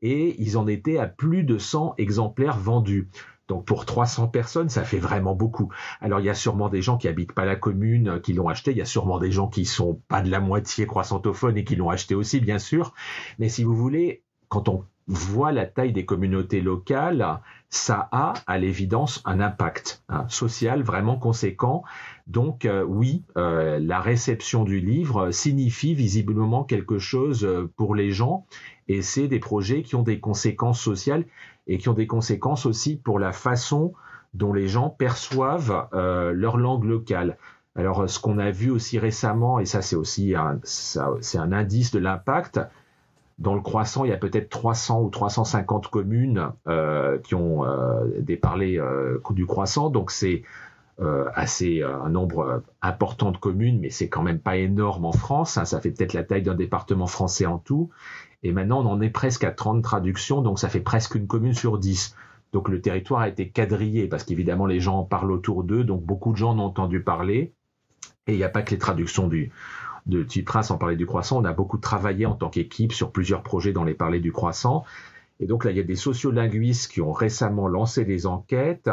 Et 0.00 0.34
ils 0.40 0.56
en 0.56 0.66
étaient 0.66 0.96
à 0.96 1.06
plus 1.06 1.44
de 1.44 1.58
100 1.58 1.96
exemplaires 1.98 2.56
vendus. 2.56 3.10
Donc 3.50 3.64
pour 3.64 3.84
300 3.84 4.28
personnes, 4.28 4.68
ça 4.68 4.84
fait 4.84 5.00
vraiment 5.00 5.34
beaucoup. 5.34 5.72
Alors 6.00 6.20
il 6.20 6.26
y 6.26 6.30
a 6.30 6.34
sûrement 6.34 6.68
des 6.68 6.82
gens 6.82 6.96
qui 6.96 7.08
habitent 7.08 7.32
pas 7.32 7.44
la 7.44 7.56
commune 7.56 8.08
euh, 8.08 8.18
qui 8.20 8.32
l'ont 8.32 8.48
acheté, 8.48 8.70
il 8.70 8.76
y 8.76 8.80
a 8.80 8.84
sûrement 8.84 9.18
des 9.18 9.32
gens 9.32 9.48
qui 9.48 9.64
sont 9.64 10.00
pas 10.06 10.22
de 10.22 10.30
la 10.30 10.38
moitié 10.38 10.86
croissantophones 10.86 11.56
et 11.56 11.64
qui 11.64 11.74
l'ont 11.74 11.90
acheté 11.90 12.14
aussi, 12.14 12.38
bien 12.38 12.60
sûr. 12.60 12.94
Mais 13.40 13.48
si 13.48 13.64
vous 13.64 13.74
voulez, 13.74 14.22
quand 14.48 14.68
on 14.68 14.84
voit 15.08 15.50
la 15.50 15.66
taille 15.66 15.92
des 15.92 16.04
communautés 16.04 16.60
locales, 16.60 17.40
ça 17.70 18.08
a 18.12 18.34
à 18.46 18.58
l'évidence 18.58 19.20
un 19.24 19.40
impact 19.40 20.04
hein, 20.08 20.26
social 20.28 20.84
vraiment 20.84 21.16
conséquent. 21.16 21.82
Donc 22.28 22.66
euh, 22.66 22.84
oui, 22.84 23.24
euh, 23.36 23.80
la 23.80 24.00
réception 24.00 24.62
du 24.62 24.78
livre 24.78 25.32
signifie 25.32 25.94
visiblement 25.94 26.62
quelque 26.62 27.00
chose 27.00 27.68
pour 27.76 27.96
les 27.96 28.12
gens 28.12 28.46
et 28.86 29.02
c'est 29.02 29.26
des 29.26 29.40
projets 29.40 29.82
qui 29.82 29.96
ont 29.96 30.04
des 30.04 30.20
conséquences 30.20 30.80
sociales 30.80 31.24
et 31.70 31.78
qui 31.78 31.88
ont 31.88 31.94
des 31.94 32.08
conséquences 32.08 32.66
aussi 32.66 32.96
pour 32.96 33.20
la 33.20 33.32
façon 33.32 33.94
dont 34.34 34.52
les 34.52 34.66
gens 34.66 34.90
perçoivent 34.90 35.88
euh, 35.94 36.32
leur 36.32 36.56
langue 36.56 36.84
locale. 36.84 37.38
Alors, 37.76 38.10
ce 38.10 38.18
qu'on 38.18 38.38
a 38.38 38.50
vu 38.50 38.70
aussi 38.70 38.98
récemment, 38.98 39.60
et 39.60 39.64
ça 39.64 39.80
c'est 39.80 39.94
aussi 39.94 40.34
un, 40.34 40.58
c'est 40.64 41.38
un 41.38 41.52
indice 41.52 41.92
de 41.92 42.00
l'impact, 42.00 42.60
dans 43.38 43.54
le 43.54 43.60
croissant, 43.60 44.04
il 44.04 44.10
y 44.10 44.12
a 44.12 44.16
peut-être 44.18 44.50
300 44.50 45.00
ou 45.00 45.10
350 45.10 45.86
communes 45.86 46.50
euh, 46.66 47.18
qui 47.18 47.36
ont 47.36 47.64
euh, 47.64 48.04
des 48.18 48.36
parlers 48.36 48.80
du 49.30 49.46
croissant, 49.46 49.88
donc 49.88 50.10
c'est 50.10 50.42
assez 51.34 51.82
un 51.82 52.10
nombre 52.10 52.62
important 52.82 53.30
de 53.30 53.38
communes, 53.38 53.80
mais 53.80 53.88
c'est 53.88 54.10
quand 54.10 54.22
même 54.22 54.38
pas 54.38 54.58
énorme 54.58 55.06
en 55.06 55.12
France. 55.12 55.56
Hein. 55.56 55.64
ça 55.64 55.80
fait 55.80 55.92
peut-être 55.92 56.12
la 56.12 56.24
taille 56.24 56.42
d'un 56.42 56.54
département 56.54 57.06
français 57.06 57.46
en 57.46 57.56
tout. 57.56 57.88
Et 58.42 58.52
maintenant, 58.52 58.84
on 58.84 58.90
en 58.90 59.00
est 59.00 59.10
presque 59.10 59.44
à 59.44 59.50
30 59.50 59.82
traductions, 59.82 60.40
donc 60.42 60.58
ça 60.58 60.68
fait 60.68 60.80
presque 60.80 61.14
une 61.14 61.26
commune 61.26 61.54
sur 61.54 61.78
10. 61.78 62.16
Donc 62.52 62.68
le 62.68 62.80
territoire 62.80 63.20
a 63.20 63.28
été 63.28 63.48
quadrillé 63.48 64.08
parce 64.08 64.24
qu'évidemment 64.24 64.66
les 64.66 64.80
gens 64.80 64.98
en 64.98 65.04
parlent 65.04 65.30
autour 65.30 65.62
d'eux, 65.62 65.84
donc 65.84 66.02
beaucoup 66.02 66.32
de 66.32 66.36
gens 66.36 66.50
en 66.50 66.58
ont 66.58 66.64
entendu 66.64 67.02
parler. 67.02 67.52
Et 68.26 68.32
il 68.32 68.36
n'y 68.36 68.44
a 68.44 68.48
pas 68.48 68.62
que 68.62 68.70
les 68.70 68.78
traductions 68.78 69.28
du, 69.28 69.52
de 70.06 70.26
Prince 70.44 70.70
en 70.70 70.78
parler 70.78 70.96
du 70.96 71.06
croissant, 71.06 71.40
on 71.40 71.44
a 71.44 71.52
beaucoup 71.52 71.78
travaillé 71.78 72.26
en 72.26 72.34
tant 72.34 72.48
qu'équipe 72.48 72.92
sur 72.92 73.12
plusieurs 73.12 73.42
projets 73.42 73.72
dans 73.72 73.84
les 73.84 73.94
parler 73.94 74.20
du 74.20 74.32
croissant. 74.32 74.84
Et 75.38 75.46
donc 75.46 75.64
là, 75.64 75.70
il 75.70 75.76
y 75.76 75.80
a 75.80 75.84
des 75.84 75.96
sociolinguistes 75.96 76.90
qui 76.90 77.00
ont 77.00 77.12
récemment 77.12 77.68
lancé 77.68 78.04
des 78.04 78.26
enquêtes. 78.26 78.90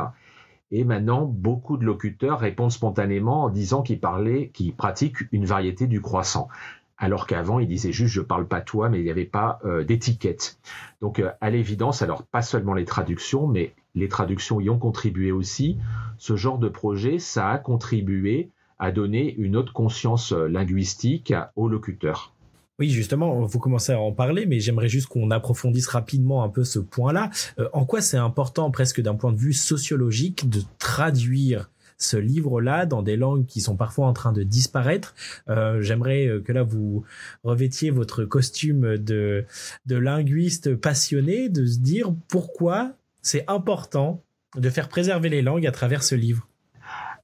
Et 0.72 0.84
maintenant, 0.84 1.26
beaucoup 1.26 1.78
de 1.78 1.86
locuteurs 1.86 2.40
répondent 2.40 2.72
spontanément 2.72 3.44
en 3.44 3.50
disant 3.50 3.82
qu'ils 3.82 4.00
parlaient, 4.00 4.50
qu'ils 4.50 4.76
pratiquent 4.76 5.24
une 5.32 5.46
variété 5.46 5.88
du 5.88 6.02
croissant 6.02 6.50
alors 6.98 7.28
qu'avant 7.28 7.60
il 7.60 7.68
disait 7.68 7.92
juste 7.92 8.14
je 8.14 8.22
parle 8.22 8.48
pas 8.48 8.62
toi, 8.62 8.90
mais 8.90 9.00
il 9.00 9.04
n'y 9.04 9.12
avait 9.12 9.26
pas 9.26 9.60
euh, 9.66 9.84
d'étiquette. 9.84 10.60
Donc 11.02 11.20
euh, 11.20 11.32
à 11.42 11.50
l'évidence, 11.50 12.02
alors 12.02 12.24
pas 12.24 12.42
seulement 12.42 12.74
les 12.74 12.86
traductions, 12.86 13.48
mais 13.48 13.74
les 13.96 14.08
traductions 14.08 14.60
y 14.60 14.70
ont 14.70 14.80
contribué 14.80 15.32
aussi. 15.32 15.78
Ce 16.18 16.36
genre 16.36 16.58
de 16.58 16.70
projet, 16.70 17.20
ça 17.20 17.50
a 17.50 17.58
contribué 17.58 18.52
à 18.80 18.92
donner 18.92 19.34
une 19.36 19.56
autre 19.56 19.74
conscience 19.74 20.34
euh, 20.34 20.48
linguistique 20.48 21.34
aux 21.56 21.68
locuteurs. 21.68 22.34
Oui, 22.80 22.90
justement, 22.90 23.42
vous 23.42 23.60
commencez 23.60 23.92
à 23.92 24.00
en 24.00 24.12
parler, 24.12 24.46
mais 24.46 24.60
j'aimerais 24.60 24.88
juste 24.88 25.08
qu'on 25.08 25.32
approfondisse 25.32 25.88
rapidement 25.88 26.44
un 26.44 26.50
peu 26.50 26.64
ce 26.64 26.78
point-là. 26.78 27.32
en 27.74 27.86
quoi 27.86 28.02
c'est 28.02 28.18
important, 28.18 28.70
presque 28.70 29.02
d'un 29.02 29.16
point 29.16 29.32
de 29.32 29.40
vue 29.40 29.54
sociologique, 29.54 30.48
de 30.48 30.62
traduire 30.78 31.72
ce 31.98 32.18
livre-là 32.18 32.86
dans 32.86 33.02
des 33.02 33.18
langues 33.18 33.46
qui 33.46 33.62
sont 33.62 33.76
parfois 33.76 34.08
en 34.08 34.14
train 34.14 34.32
de 34.32 34.44
disparaître. 34.44 35.16
Euh, 35.50 35.82
j'aimerais 35.82 36.28
euh, 36.28 36.42
que 36.42 36.52
là 36.52 36.64
vous 36.64 37.04
revêtiez 37.44 37.90
votre 37.90 38.24
costume 38.24 38.98
de, 38.98 39.46
linguiste 39.90 40.76
passionné, 40.76 41.50
de 41.50 41.66
se 41.66 41.80
dire 41.80 42.14
pourquoi 42.30 42.92
c'est 43.22 43.44
important 43.48 44.24
de 44.56 44.70
faire 44.70 44.90
préserver 44.90 45.30
les 45.30 45.42
langues 45.42 45.68
à 45.68 45.72
travers 45.72 46.04
ce 46.04 46.16
livre. 46.16 46.48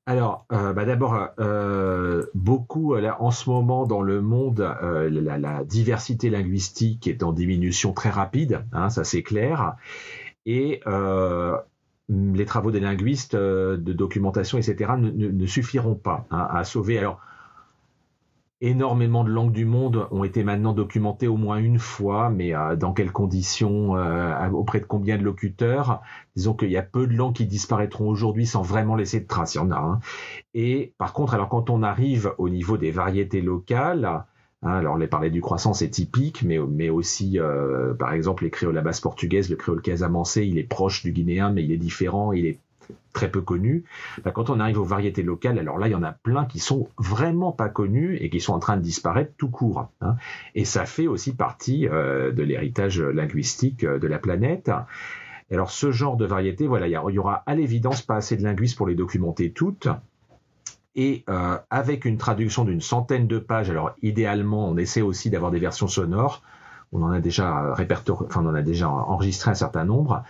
Alors, 0.06 0.46
euh, 0.52 0.74
bah 0.74 0.84
d'abord, 0.84 1.30
beaucoup 2.34 2.96
en 2.96 3.32
ce 3.32 3.50
moment 3.50 3.86
dans 3.86 4.02
le 4.02 4.22
monde, 4.22 4.60
la, 4.82 5.64
diversité 5.64 6.30
linguistique 6.30 7.08
est 7.08 7.24
en 7.24 7.32
diminution 7.32 7.94
très 7.94 8.10
rapide, 8.10 8.66
hein, 8.74 8.90
ça 8.90 9.06
c'est 9.06 9.24
clair. 9.24 9.76
Et 10.46 10.82
les 12.10 12.46
travaux 12.46 12.72
des 12.72 12.80
linguistes 12.80 13.36
euh, 13.36 13.78
de 13.78 13.94
documentation, 13.94 14.58
etc., 14.58 14.94
ne, 14.98 15.46
suffiront 15.46 15.96
pas 15.96 16.26
hein, 16.32 16.48
à 16.50 16.63
sauver. 16.63 16.98
Alors, 16.98 17.20
énormément 18.62 19.24
de 19.24 19.30
langues 19.30 19.52
du 19.52 19.66
monde 19.66 20.08
ont 20.12 20.24
été 20.24 20.44
maintenant 20.44 20.74
documentées 20.74 21.28
au 21.28 21.38
moins 21.38 21.58
une 21.58 21.80
fois, 21.80 22.30
mais 22.30 22.56
euh, 22.56 22.76
dans 22.76 22.94
quelles 22.94 23.12
conditions, 23.12 23.98
euh, 23.98 24.50
auprès 24.50 24.80
de 24.80 24.86
combien 24.86 25.18
de 25.18 25.24
locuteurs? 25.24 26.02
Disons 26.36 26.54
qu'il 26.54 26.72
y 26.72 26.78
a 26.78 26.82
peu 26.82 27.08
de 27.08 27.13
langues 27.13 27.36
qui 27.36 27.46
disparaîtront 27.46 28.08
aujourd'hui 28.08 28.46
sans 28.46 28.62
vraiment 28.62 28.96
laisser 28.96 29.20
de 29.20 29.28
traces, 29.28 29.56
il 29.56 29.58
y 29.58 29.62
en 29.62 29.72
a. 29.72 29.78
Hein. 29.78 30.00
Et 30.54 30.94
par 30.98 31.13
contre, 31.13 31.34
alors 31.34 31.50
quand 31.50 31.70
on 31.70 31.84
arrive 31.84 32.34
au 32.38 32.50
niveau 32.50 32.78
des 32.78 32.92
variétés 32.92 33.42
locales, 33.42 34.26
alors, 34.65 34.95
on 34.95 34.97
les 34.97 35.08
parlait 35.08 35.30
du 35.30 35.41
croissant, 35.41 35.73
c'est 35.73 35.89
typique, 35.89 36.43
mais, 36.43 36.58
mais 36.58 36.89
aussi, 36.89 37.38
euh, 37.39 37.93
par 37.93 38.13
exemple, 38.13 38.43
les 38.43 38.49
créoles 38.49 38.78
à 38.78 38.82
base 38.82 39.02
portugaise, 39.02 39.49
le 39.49 39.58
créole 39.58 39.82
casamancé, 39.82 40.45
il 40.45 40.58
est 40.58 40.63
proche 40.63 41.04
du 41.04 41.12
guinéen, 41.12 41.52
mais 41.52 41.63
il 41.63 41.71
est 41.71 41.78
différent, 41.78 42.32
il 42.32 42.45
est 42.45 42.60
très 43.12 43.30
peu 43.30 43.41
connu. 43.41 43.84
Bah, 44.23 44.32
quand 44.32 44.49
on 44.49 44.60
arrive 44.60 44.80
aux 44.80 44.86
variétés 44.86 45.23
locales, 45.23 45.60
alors 45.60 45.78
là, 45.78 45.88
il 45.88 45.91
y 45.91 45.95
en 45.95 46.04
a 46.04 46.12
plein 46.12 46.45
qui 46.45 46.60
sont 46.60 46.88
vraiment 46.97 47.52
pas 47.52 47.69
connus 47.69 48.17
et 48.21 48.30
qui 48.30 48.39
sont 48.39 48.54
en 48.54 48.60
train 48.60 48.78
de 48.78 48.82
disparaître 48.82 49.34
tout 49.38 49.49
court. 49.49 49.89
Hein. 50.02 50.15
Et 50.56 50.65
ça 50.65 50.86
fait 50.86 51.08
aussi 51.08 51.34
partie 51.34 51.88
euh, 51.88 52.32
de 52.32 52.43
l'héritage 52.43 53.02
linguistique 53.02 53.84
euh, 53.84 53.99
de 53.99 54.08
la 54.08 54.19
planète. 54.19 54.71
alors, 55.52 55.71
ce 55.71 55.91
genre 55.91 56.15
de 56.15 56.26
variétés, 56.26 56.67
voilà, 56.67 56.88
il 56.88 56.91
y, 56.91 57.19
aura 57.19 57.43
à 57.45 57.56
l'évidence 57.56 58.02
pas 58.02 58.15
assez 58.15 58.38
de 58.38 58.43
linguistes 58.43 58.78
pour 58.78 58.88
les 58.88 58.95
documenter 58.95 59.52
toutes 59.52 59.89
et 60.96 61.24
euh, 61.30 61.58
avec 61.70 62.06
une 62.06 62.18
traduction 62.18 62.66
d'une 62.66 62.82
centaine 62.82 63.28
de 63.28 63.40
pages. 63.40 63.70
Alors 63.70 63.96
idéalement, 64.02 64.68
on 64.68 64.78
essaie 64.78 65.02
aussi 65.02 65.30
d'avoir 65.30 65.52
des 65.52 65.60
versions 65.60 65.88
sonores. 65.88 66.44
On 66.92 67.02
en 67.02 67.12
a 67.12 67.20
déjà 67.20 67.74
répertorié, 67.74 68.28
enfin 68.30 68.44
on 68.44 68.50
en 68.50 68.56
a 68.56 68.62
déjà 68.62 68.90
enregistré 68.90 69.52
un 69.52 69.56
certain 69.56 69.86
nombre. 69.86 70.24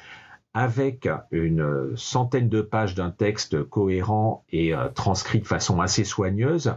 Avec 0.54 1.10
une 1.32 1.94
centaine 1.96 2.48
de 2.48 2.62
pages 2.62 2.96
d'un 2.96 3.10
texte 3.10 3.64
cohérent 3.64 4.46
et 4.52 4.74
euh, 4.74 4.88
transcrit 4.90 5.40
de 5.40 5.48
façon 5.48 5.82
assez 5.82 6.04
soigneuse, 6.04 6.76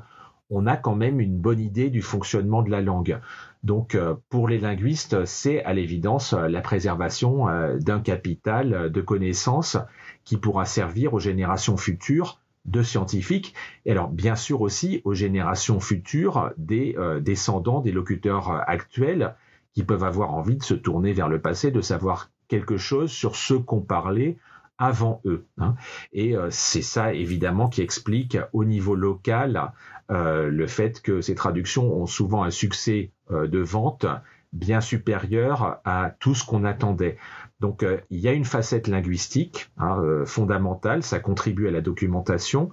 on 0.48 0.66
a 0.66 0.76
quand 0.76 0.94
même 0.94 1.20
une 1.20 1.36
bonne 1.36 1.60
idée 1.60 1.90
du 1.90 2.02
fonctionnement 2.02 2.62
de 2.62 2.70
la 2.70 2.80
langue. 2.80 3.20
Donc 3.62 3.94
euh, 3.94 4.14
pour 4.30 4.48
les 4.48 4.58
linguistes, 4.58 5.24
c'est 5.26 5.62
à 5.64 5.74
l'évidence 5.74 6.32
la 6.32 6.60
préservation 6.62 7.46
d'un 7.78 8.00
capital 8.00 8.90
de 8.90 9.00
connaissances 9.00 9.76
qui 10.24 10.38
pourra 10.38 10.64
servir 10.64 11.14
aux 11.14 11.20
générations 11.20 11.76
futures 11.76 12.40
de 12.66 12.82
scientifiques, 12.82 13.54
et 13.84 13.92
alors 13.92 14.08
bien 14.08 14.36
sûr 14.36 14.60
aussi 14.60 15.00
aux 15.04 15.14
générations 15.14 15.80
futures 15.80 16.52
des 16.56 16.94
euh, 16.98 17.20
descendants 17.20 17.80
des 17.80 17.92
locuteurs 17.92 18.50
euh, 18.50 18.60
actuels 18.66 19.34
qui 19.72 19.84
peuvent 19.84 20.04
avoir 20.04 20.34
envie 20.34 20.56
de 20.56 20.62
se 20.62 20.74
tourner 20.74 21.12
vers 21.12 21.28
le 21.28 21.40
passé, 21.40 21.70
de 21.70 21.80
savoir 21.80 22.30
quelque 22.48 22.76
chose 22.76 23.10
sur 23.10 23.36
ce 23.36 23.54
qu'on 23.54 23.80
parlait 23.80 24.36
avant 24.78 25.20
eux. 25.24 25.46
Hein. 25.58 25.74
Et 26.12 26.36
euh, 26.36 26.48
c'est 26.50 26.82
ça 26.82 27.14
évidemment 27.14 27.68
qui 27.68 27.82
explique 27.82 28.38
au 28.52 28.64
niveau 28.64 28.94
local 28.94 29.72
le 30.08 30.66
fait 30.68 31.02
que 31.02 31.20
ces 31.20 31.34
traductions 31.34 31.92
ont 31.92 32.06
souvent 32.06 32.44
un 32.44 32.52
succès 32.52 33.10
de 33.28 33.58
vente 33.58 34.06
bien 34.52 34.80
supérieur 34.80 35.80
à 35.84 36.12
tout 36.20 36.36
ce 36.36 36.44
qu'on 36.44 36.62
attendait. 36.62 37.18
Donc 37.60 37.82
euh, 37.82 37.98
il 38.10 38.18
y 38.18 38.28
a 38.28 38.32
une 38.32 38.44
facette 38.44 38.86
linguistique 38.88 39.70
hein, 39.78 39.98
euh, 40.02 40.26
fondamentale, 40.26 41.02
ça 41.02 41.20
contribue 41.20 41.68
à 41.68 41.70
la 41.70 41.80
documentation, 41.80 42.70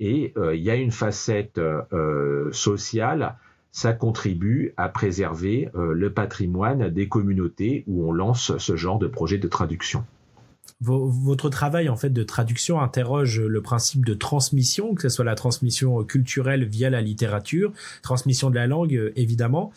et 0.00 0.32
euh, 0.36 0.54
il 0.54 0.62
y 0.62 0.70
a 0.70 0.74
une 0.74 0.90
facette 0.90 1.60
sociale, 2.52 3.36
ça 3.70 3.92
contribue 3.92 4.74
à 4.76 4.88
préserver 4.88 5.70
le 5.74 6.12
patrimoine 6.12 6.90
des 6.90 7.08
communautés 7.08 7.84
où 7.86 8.06
on 8.06 8.12
lance 8.12 8.56
ce 8.58 8.76
genre 8.76 8.98
de 8.98 9.06
projet 9.06 9.38
de 9.38 9.48
traduction. 9.48 10.04
Votre 10.80 11.48
travail 11.48 11.88
en 11.88 11.96
fait 11.96 12.10
de 12.10 12.22
traduction 12.24 12.80
interroge 12.80 13.40
le 13.40 13.62
principe 13.62 14.04
de 14.04 14.14
transmission, 14.14 14.94
que 14.94 15.02
ce 15.02 15.08
soit 15.08 15.24
la 15.24 15.36
transmission 15.36 16.02
culturelle 16.04 16.64
via 16.64 16.90
la 16.90 17.00
littérature, 17.00 17.72
transmission 18.02 18.50
de 18.50 18.56
la 18.56 18.66
langue 18.66 19.12
évidemment. 19.14 19.72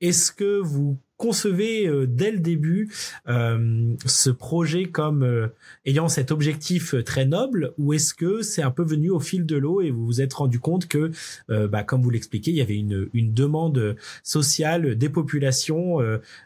Est-ce 0.00 0.32
que 0.32 0.58
vous 0.58 0.98
concevez 1.22 1.86
euh, 1.86 2.04
dès 2.04 2.32
le 2.32 2.40
début 2.40 2.90
euh, 3.28 3.94
ce 4.06 4.28
projet 4.28 4.86
comme 4.86 5.22
euh, 5.22 5.46
ayant 5.86 6.08
cet 6.08 6.32
objectif 6.32 6.96
très 7.04 7.26
noble 7.26 7.74
ou 7.78 7.92
est-ce 7.92 8.12
que 8.12 8.42
c'est 8.42 8.62
un 8.62 8.72
peu 8.72 8.82
venu 8.82 9.08
au 9.10 9.20
fil 9.20 9.46
de 9.46 9.56
l'eau 9.56 9.80
et 9.80 9.92
vous 9.92 10.04
vous 10.04 10.20
êtes 10.20 10.34
rendu 10.34 10.58
compte 10.58 10.88
que, 10.88 11.12
bah, 11.48 11.84
comme 11.84 12.02
vous 12.02 12.10
l'expliquez, 12.10 12.50
il 12.50 12.56
y 12.56 12.60
avait 12.60 12.76
une, 12.76 13.08
une 13.12 13.32
demande 13.32 13.96
sociale 14.22 14.96
des 14.96 15.08
populations, 15.08 15.98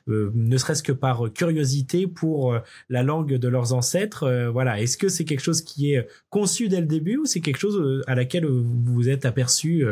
ne 0.06 0.56
serait-ce 0.56 0.82
que 0.82 0.92
par 0.92 1.32
curiosité 1.32 2.06
pour 2.06 2.58
la 2.88 3.02
langue 3.02 3.34
de 3.34 3.48
leurs 3.48 3.72
ancêtres. 3.72 4.50
voilà, 4.52 4.80
est-ce 4.80 4.96
que 4.96 5.08
c'est 5.08 5.24
quelque 5.24 5.40
chose 5.40 5.62
qui 5.62 5.92
est 5.92 6.06
conçu 6.30 6.68
dès 6.68 6.80
le 6.80 6.86
début 6.86 7.16
ou 7.16 7.26
c'est 7.26 7.40
quelque 7.40 7.58
chose 7.58 8.02
à 8.06 8.14
laquelle 8.14 8.46
vous 8.46 8.64
vous 8.84 9.08
êtes 9.08 9.24
aperçu 9.24 9.84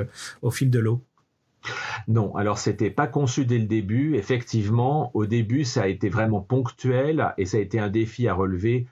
au 0.42 0.50
fil 0.50 0.70
de 0.70 0.78
l'eau? 0.78 1.02
Non, 2.08 2.34
alors 2.36 2.58
c'était 2.58 2.90
pas 2.90 3.06
conçu 3.06 3.44
dès 3.46 3.58
le 3.58 3.66
début. 3.66 4.16
Effectivement, 4.16 5.10
au 5.14 5.26
début, 5.26 5.64
ça 5.64 5.82
a 5.82 5.86
été 5.88 6.08
vraiment 6.08 6.40
ponctuel 6.40 7.32
et 7.38 7.44
ça 7.44 7.56
a 7.56 7.60
été 7.60 7.78
un 7.78 7.88
défi 7.88 8.28
à 8.28 8.34
relever 8.34 8.86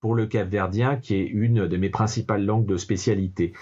pour 0.00 0.14
le 0.14 0.26
capverdien, 0.26 0.96
qui 0.96 1.14
est 1.14 1.24
une 1.24 1.66
de 1.66 1.76
mes 1.76 1.88
principales 1.88 2.44
langues 2.44 2.66
de 2.66 2.76
spécialité. 2.76 3.52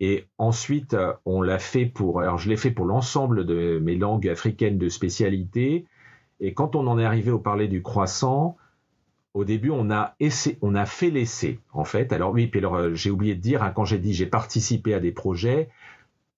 Et 0.00 0.26
ensuite, 0.38 0.96
on 1.24 1.40
l'a 1.40 1.58
fait 1.58 1.86
pour, 1.86 2.20
alors 2.20 2.38
je 2.38 2.48
l'ai 2.48 2.56
fait 2.56 2.72
pour 2.72 2.84
l'ensemble 2.84 3.46
de 3.46 3.78
mes 3.82 3.94
langues 3.94 4.28
africaines 4.28 4.78
de 4.78 4.88
spécialité. 4.88 5.86
Et 6.40 6.52
quand 6.52 6.74
on 6.74 6.86
en 6.88 6.98
est 6.98 7.04
arrivé 7.04 7.30
au 7.30 7.38
parler 7.38 7.68
du 7.68 7.80
croissant, 7.80 8.56
au 9.34 9.44
début, 9.44 9.70
on 9.70 9.90
a, 9.90 10.14
essayé, 10.20 10.58
on 10.62 10.74
a 10.74 10.86
fait 10.86 11.10
l'essai, 11.10 11.58
en 11.72 11.84
fait. 11.84 12.12
Alors 12.12 12.32
oui, 12.32 12.46
puis 12.46 12.60
alors, 12.60 12.76
euh, 12.76 12.94
j'ai 12.94 13.10
oublié 13.10 13.34
de 13.34 13.40
dire, 13.40 13.62
hein, 13.62 13.72
quand 13.74 13.84
j'ai 13.84 13.98
dit 13.98 14.14
j'ai 14.14 14.26
participé 14.26 14.94
à 14.94 15.00
des 15.00 15.10
projets, 15.12 15.68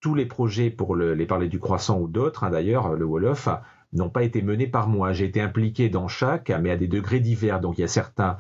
tous 0.01 0.15
les 0.15 0.27
projets 0.27 0.71
pour 0.71 0.97
les 0.97 1.27
parler 1.27 1.49
du 1.49 1.59
croissant 1.59 1.99
ou 2.01 2.09
d'autres, 2.09 2.45
hein, 2.45 2.51
d'ailleurs, 2.51 2.95
le 2.95 3.05
Wolof, 3.05 3.49
n'ont 3.93 4.11
pas 4.11 4.23
été 4.23 4.43
menés 4.43 4.67
par 4.67 4.89
moi. 4.89 5.13
J'ai 5.13 5.25
été 5.25 5.41
impliqué 5.41 5.89
dans 5.89 6.09
chaque, 6.09 6.51
mais 6.61 6.71
à 6.71 6.77
des 6.77 6.89
degrés 6.89 7.21
divers. 7.21 7.61
Donc 7.61 7.79
il 7.79 7.83
y 7.83 7.85
a 7.85 7.89
certains, 7.89 8.37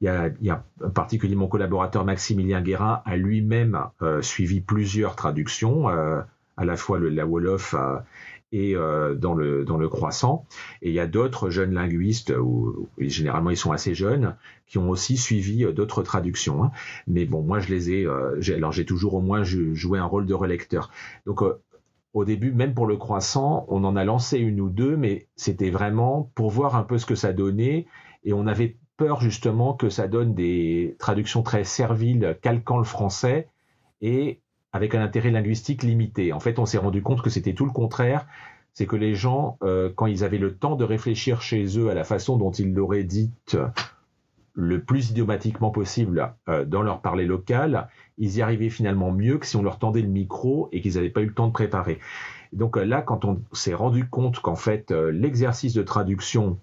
il 0.00 0.06
y 0.06 0.08
a, 0.08 0.28
il 0.40 0.46
y 0.46 0.50
a 0.50 0.62
particulièrement 0.94 1.44
mon 1.44 1.48
collaborateur 1.48 2.04
Maximilien 2.04 2.60
Guérin 2.60 3.02
a 3.04 3.16
lui-même 3.16 3.80
euh, 4.02 4.22
suivi 4.22 4.60
plusieurs 4.60 5.16
traductions, 5.16 5.88
euh, 5.88 6.20
à 6.56 6.64
la 6.64 6.76
fois 6.76 6.98
le, 6.98 7.08
la 7.08 7.26
Wolof 7.26 7.74
et 8.52 8.74
euh, 8.74 9.14
dans 9.14 9.34
le 9.34 9.64
dans 9.64 9.76
le 9.76 9.88
croissant. 9.88 10.46
Et 10.82 10.88
il 10.88 10.94
y 10.94 11.00
a 11.00 11.06
d'autres 11.06 11.50
jeunes 11.50 11.74
linguistes, 11.74 12.32
ou 12.40 12.88
généralement 12.98 13.50
ils 13.50 13.56
sont 13.56 13.72
assez 13.72 13.94
jeunes, 13.94 14.36
qui 14.66 14.78
ont 14.78 14.90
aussi 14.90 15.16
suivi 15.16 15.64
euh, 15.64 15.72
d'autres 15.72 16.02
traductions. 16.02 16.64
Hein. 16.64 16.70
Mais 17.06 17.24
bon, 17.24 17.42
moi 17.42 17.60
je 17.60 17.68
les 17.68 17.90
ai. 17.90 18.06
Euh, 18.06 18.40
alors 18.48 18.72
j'ai 18.72 18.84
toujours 18.84 19.14
au 19.14 19.20
moins 19.20 19.42
joué 19.42 19.98
un 19.98 20.04
rôle 20.04 20.26
de 20.26 20.34
relecteur. 20.34 20.90
Donc 21.26 21.42
au 22.14 22.24
début, 22.24 22.52
même 22.52 22.74
pour 22.74 22.86
le 22.86 22.96
croissant, 22.96 23.66
on 23.68 23.84
en 23.84 23.94
a 23.96 24.04
lancé 24.04 24.38
une 24.38 24.60
ou 24.60 24.70
deux, 24.70 24.96
mais 24.96 25.28
c'était 25.36 25.70
vraiment 25.70 26.30
pour 26.34 26.50
voir 26.50 26.74
un 26.74 26.82
peu 26.82 26.98
ce 26.98 27.06
que 27.06 27.14
ça 27.14 27.32
donnait. 27.32 27.86
Et 28.24 28.32
on 28.32 28.46
avait 28.46 28.76
peur 28.96 29.20
justement 29.20 29.74
que 29.74 29.90
ça 29.90 30.08
donne 30.08 30.34
des 30.34 30.96
traductions 30.98 31.42
très 31.42 31.64
serviles, 31.64 32.36
calquant 32.42 32.78
le 32.78 32.84
français. 32.84 33.48
Et 34.00 34.40
avec 34.72 34.94
un 34.94 35.02
intérêt 35.02 35.30
linguistique 35.30 35.82
limité. 35.82 36.32
En 36.32 36.40
fait, 36.40 36.58
on 36.58 36.66
s'est 36.66 36.78
rendu 36.78 37.02
compte 37.02 37.22
que 37.22 37.30
c'était 37.30 37.54
tout 37.54 37.64
le 37.64 37.72
contraire. 37.72 38.26
C'est 38.74 38.86
que 38.86 38.96
les 38.96 39.14
gens, 39.14 39.58
euh, 39.62 39.90
quand 39.94 40.06
ils 40.06 40.24
avaient 40.24 40.38
le 40.38 40.54
temps 40.54 40.76
de 40.76 40.84
réfléchir 40.84 41.42
chez 41.42 41.78
eux 41.78 41.90
à 41.90 41.94
la 41.94 42.04
façon 42.04 42.36
dont 42.36 42.52
ils 42.52 42.72
l'auraient 42.72 43.04
dite 43.04 43.56
le 44.54 44.82
plus 44.82 45.10
idiomatiquement 45.10 45.70
possible 45.70 46.34
euh, 46.48 46.64
dans 46.64 46.82
leur 46.82 47.00
parler 47.00 47.24
local, 47.24 47.88
ils 48.18 48.36
y 48.36 48.42
arrivaient 48.42 48.70
finalement 48.70 49.12
mieux 49.12 49.38
que 49.38 49.46
si 49.46 49.56
on 49.56 49.62
leur 49.62 49.78
tendait 49.78 50.02
le 50.02 50.08
micro 50.08 50.68
et 50.72 50.80
qu'ils 50.80 50.94
n'avaient 50.94 51.10
pas 51.10 51.22
eu 51.22 51.26
le 51.26 51.34
temps 51.34 51.46
de 51.46 51.52
préparer. 51.52 51.98
Donc 52.52 52.76
euh, 52.76 52.84
là, 52.84 53.00
quand 53.00 53.24
on 53.24 53.40
s'est 53.52 53.74
rendu 53.74 54.08
compte 54.08 54.40
qu'en 54.40 54.56
fait 54.56 54.90
l'exercice 54.90 55.74
de 55.74 55.82
traduction 55.82 56.58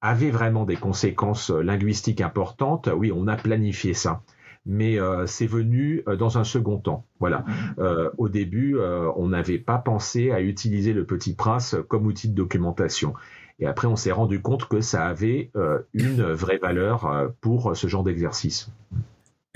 avait 0.00 0.30
vraiment 0.30 0.64
des 0.64 0.76
conséquences 0.76 1.50
linguistiques 1.50 2.20
importantes, 2.20 2.88
oui, 2.94 3.12
on 3.14 3.26
a 3.26 3.36
planifié 3.36 3.94
ça 3.94 4.22
mais 4.66 4.98
euh, 4.98 5.26
c'est 5.26 5.46
venu 5.46 6.02
euh, 6.08 6.16
dans 6.16 6.38
un 6.38 6.44
second 6.44 6.78
temps. 6.78 7.04
Voilà. 7.20 7.38
Mm-hmm. 7.38 7.80
Euh, 7.80 8.10
au 8.18 8.28
début, 8.28 8.76
on 9.16 9.28
n'avait 9.28 9.58
pas 9.58 9.78
pensé 9.78 10.30
à 10.30 10.40
utiliser 10.40 10.92
le 10.92 11.04
Petit 11.04 11.34
Prince 11.34 11.76
comme 11.88 12.06
outil 12.06 12.28
de 12.28 12.34
documentation. 12.34 13.14
Et 13.60 13.66
après, 13.66 13.86
on 13.86 13.96
s'est 13.96 14.12
rendu 14.12 14.40
compte 14.40 14.66
que 14.66 14.80
ça 14.80 15.06
avait 15.06 15.50
une 15.92 16.22
vraie 16.22 16.58
valeur 16.58 17.32
pour 17.40 17.76
ce 17.76 17.86
genre 17.86 18.02
d'exercice. 18.02 18.70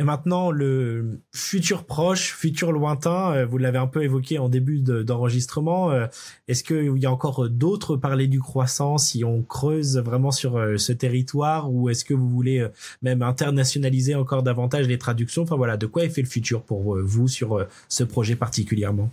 Et 0.00 0.04
maintenant, 0.04 0.52
le 0.52 1.22
futur 1.34 1.84
proche, 1.84 2.32
futur 2.32 2.70
lointain, 2.70 3.32
euh, 3.32 3.46
vous 3.46 3.58
l'avez 3.58 3.78
un 3.78 3.88
peu 3.88 4.04
évoqué 4.04 4.38
en 4.38 4.48
début 4.48 4.80
d'enregistrement. 4.80 5.90
Euh, 5.90 6.06
est-ce 6.46 6.62
qu'il 6.62 6.96
y 6.98 7.06
a 7.06 7.10
encore 7.10 7.48
d'autres 7.50 7.96
parler 7.96 8.28
du 8.28 8.40
croissant 8.40 8.96
si 8.96 9.24
on 9.24 9.42
creuse 9.42 9.98
vraiment 9.98 10.30
sur 10.30 10.56
euh, 10.56 10.76
ce 10.76 10.92
territoire 10.92 11.72
ou 11.72 11.90
est-ce 11.90 12.04
que 12.04 12.14
vous 12.14 12.28
voulez 12.28 12.64
même 13.02 13.22
internationaliser 13.22 14.14
encore 14.14 14.44
davantage 14.44 14.86
les 14.86 14.98
traductions? 14.98 15.42
Enfin 15.42 15.56
voilà, 15.56 15.76
de 15.76 15.86
quoi 15.86 16.04
est 16.04 16.10
fait 16.10 16.22
le 16.22 16.28
futur 16.28 16.62
pour 16.62 16.96
vous 17.00 17.26
sur 17.26 17.66
ce 17.88 18.04
projet 18.04 18.36
particulièrement? 18.36 19.10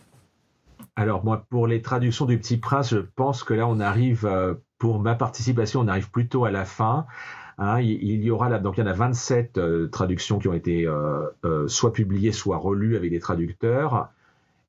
Alors 0.96 1.26
moi, 1.26 1.48
pour 1.50 1.66
les 1.66 1.82
traductions 1.82 2.26
du 2.26 2.38
Petit 2.38 2.58
Prince, 2.58 2.92
je 2.92 3.00
pense 3.00 3.44
que 3.44 3.56
là, 3.56 3.68
on 3.68 3.80
arrive, 3.80 4.30
pour 4.78 5.00
ma 5.00 5.16
participation, 5.16 5.80
on 5.80 5.88
arrive 5.88 6.12
plutôt 6.12 6.46
à 6.46 6.52
la 6.52 6.64
fin. 6.64 7.08
Hein, 7.58 7.80
il, 7.80 8.22
y 8.22 8.32
aura 8.32 8.60
donc 8.60 8.78
il 8.78 8.82
y 8.82 8.84
en 8.84 8.88
a 8.88 8.94
27 8.94 9.58
euh, 9.58 9.88
traductions 9.88 10.40
qui 10.40 10.50
ont 10.50 10.54
été 10.54 10.86
euh, 10.86 11.26
euh, 11.46 11.68
soit 11.70 11.94
publiées, 11.94 12.34
soit 12.34 12.58
relues 12.58 12.98
avec 12.98 13.12
des 13.12 13.20
traducteurs. 13.20 14.10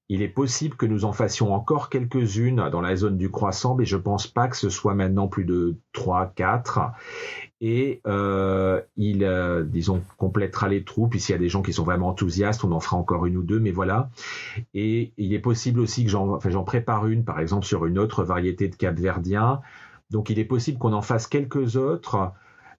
Il 0.08 0.22
est 0.22 0.28
possible 0.28 0.76
que 0.76 0.86
nous 0.86 1.04
en 1.04 1.12
fassions 1.12 1.52
encore 1.52 1.90
quelques-unes 1.90 2.68
dans 2.70 2.80
la 2.80 2.94
zone 2.94 3.16
du 3.16 3.28
croissant, 3.28 3.74
mais 3.74 3.84
je 3.84 3.96
pense 3.96 4.28
pas 4.28 4.46
que 4.46 4.56
ce 4.56 4.70
soit 4.70 4.94
maintenant 4.94 5.26
plus 5.26 5.44
de 5.44 5.74
3, 5.94 6.32
4. 6.36 6.92
Et 7.60 8.02
il, 8.96 9.64
disons, 9.66 10.02
complétera 10.16 10.68
les 10.68 10.84
troupes. 10.84 11.10
Puis 11.10 11.18
s'il 11.18 11.32
y 11.32 11.34
a 11.34 11.40
des 11.40 11.48
gens 11.48 11.60
qui 11.60 11.72
sont 11.72 11.82
vraiment 11.82 12.06
enthousiastes, 12.06 12.62
on 12.62 12.70
en 12.70 12.78
fera 12.78 12.96
encore 12.96 13.26
une 13.26 13.36
ou 13.36 13.42
deux, 13.42 13.58
mais 13.58 13.72
voilà. 13.72 14.08
Et 14.74 15.12
il 15.16 15.34
est 15.34 15.40
possible 15.40 15.80
aussi 15.80 16.04
que 16.04 16.10
j'en 16.10 16.62
prépare 16.62 17.08
une, 17.08 17.24
par 17.24 17.40
exemple, 17.40 17.66
sur 17.66 17.84
une 17.84 17.98
autre 17.98 18.22
variété 18.22 18.68
de 18.68 18.76
capverdien. 18.76 19.60
Donc 20.12 20.30
il 20.30 20.38
est 20.38 20.44
possible 20.44 20.78
qu'on 20.78 20.92
en 20.92 21.02
fasse 21.02 21.26
quelques 21.26 21.74
autres 21.74 22.32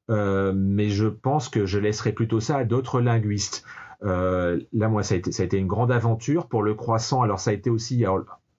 euh, 0.10 0.54
mais 0.56 0.90
je 0.90 1.08
pense 1.08 1.50
que 1.50 1.66
je 1.66 1.80
laisserai 1.80 2.12
plutôt 2.12 2.40
ça 2.40 2.58
à 2.58 2.64
d'autres 2.64 3.02
linguistes. 3.02 3.64
Euh, 4.04 4.62
là, 4.74 4.90
moi, 4.90 5.04
ça 5.04 5.16
a, 5.16 5.18
été, 5.18 5.58
une 5.58 5.68
grande 5.68 5.92
aventure 5.92 6.48
pour 6.48 6.64
le 6.64 6.74
croissant. 6.76 7.22
Alors, 7.22 7.40
ça 7.40 7.52
a 7.52 7.54
été 7.54 7.70
aussi 7.70 8.06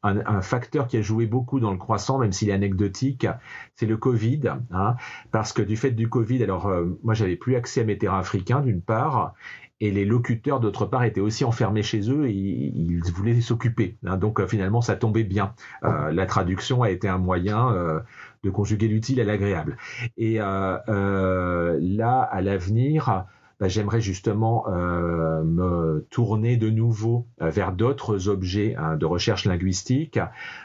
un, 0.02 0.42
facteur 0.42 0.87
qui 0.87 0.96
a 0.96 1.02
joué 1.02 1.26
beaucoup 1.26 1.61
dans 1.61 1.70
le 1.70 1.78
croissant, 1.78 2.18
même 2.18 2.32
s'il 2.32 2.50
est 2.50 2.52
anecdotique, 2.52 3.26
c'est 3.74 3.87
le 3.87 3.96
Covid. 3.96 4.42
Hein, 4.70 4.96
parce 5.30 5.52
que 5.52 5.62
du 5.62 5.76
fait 5.76 5.90
du 5.90 6.08
Covid, 6.08 6.42
alors 6.42 6.66
euh, 6.66 6.98
moi, 7.02 7.14
j'avais 7.14 7.37
plus 7.37 7.56
accès 7.56 7.82
à 7.82 7.84
mes 7.84 7.98
terrains 7.98 8.18
africains, 8.18 8.61
d'une 8.61 8.82
part, 8.82 9.34
et 9.80 9.92
les 9.92 10.04
locuteurs, 10.04 10.58
d'autre 10.58 10.87
part, 10.87 11.04
étaient 11.04 11.20
aussi 11.20 11.44
enfermés 11.44 11.84
chez 11.84 12.11
eux 12.11 12.26
et 12.26 12.32
ils 12.32 13.00
voulaient 13.12 13.40
s'occuper. 13.40 13.96
Hein, 14.04 14.16
donc, 14.16 14.44
finalement, 14.46 14.80
ça 14.80 14.96
tombait 14.96 15.24
bien. 15.24 15.54
la 15.82 16.26
traduction 16.26 16.82
a 16.82 16.90
été 16.90 17.08
un 17.08 17.18
moyen 17.18 18.02
de 18.44 18.51
conjuguer 18.51 18.88
l'utile 18.88 19.20
à 19.20 19.24
l'agréable. 19.24 19.77
Et 20.16 20.40
euh, 20.40 20.79
euh, 20.88 21.79
là, 21.81 22.20
à 22.20 22.40
l'avenir, 22.40 23.24
bah, 23.61 23.68
j'aimerais 23.68 24.01
justement 24.01 24.66
euh, 24.68 25.42
me 25.42 26.07
tourner 26.11 26.57
de 26.57 26.70
nouveau 26.70 27.27
vers 27.40 27.72
d'autres 27.72 28.29
objets 28.29 28.77
hein, 28.77 28.96
de 28.96 29.07
recherche 29.07 29.44
linguistique. 29.44 30.18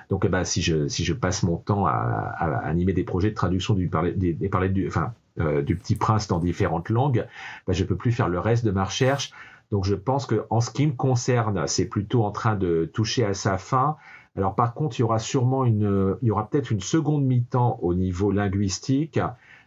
Donc, 0.10 0.28
bah, 0.28 0.46
si 0.46 0.62
je 0.62 0.88
si 0.88 1.04
je 1.04 1.14
passe 1.14 1.44
mon 1.44 1.58
temps 1.58 1.86
à, 1.86 1.94
animer 2.64 2.94
des 2.94 3.04
projets 3.04 3.30
de 3.30 3.36
traduction 3.36 3.74
du 3.74 3.88
parler 3.90 4.14
des, 4.14 4.34
du 4.34 4.88
enfin 4.88 5.14
du 5.66 5.76
Petit 5.76 5.96
Prince 5.96 6.28
dans 6.28 6.38
différentes 6.38 6.90
langues, 6.90 7.26
bah, 7.66 7.74
je 7.74 7.84
peux 7.84 7.96
plus 7.96 8.12
faire 8.12 8.30
le 8.30 8.40
reste 8.40 8.64
de 8.66 8.72
ma 8.72 8.84
recherche. 8.84 9.32
Donc, 9.72 9.86
je 9.86 9.96
pense 9.96 10.28
que 10.28 10.46
en 10.52 10.62
ce 10.62 10.70
qui 10.70 10.86
me 10.86 10.92
concerne, 10.92 11.66
c'est 11.66 11.86
plutôt 11.86 12.24
en 12.24 12.30
train 12.30 12.56
de 12.56 12.88
toucher 12.94 13.26
à 13.26 13.34
sa 13.34 13.58
fin. 13.58 13.98
Alors 14.36 14.56
par 14.56 14.74
contre, 14.74 14.98
il 14.98 15.02
y 15.02 15.04
aura 15.04 15.20
sûrement 15.20 15.66
une, 15.66 16.18
il 16.22 16.28
y 16.28 16.32
aura 16.32 16.50
peut-être 16.50 16.72
une 16.72 16.82
seconde 16.82 17.24
mi-temps 17.24 17.80
au 17.82 17.94
niveau 17.94 18.32
linguistique. 18.32 19.20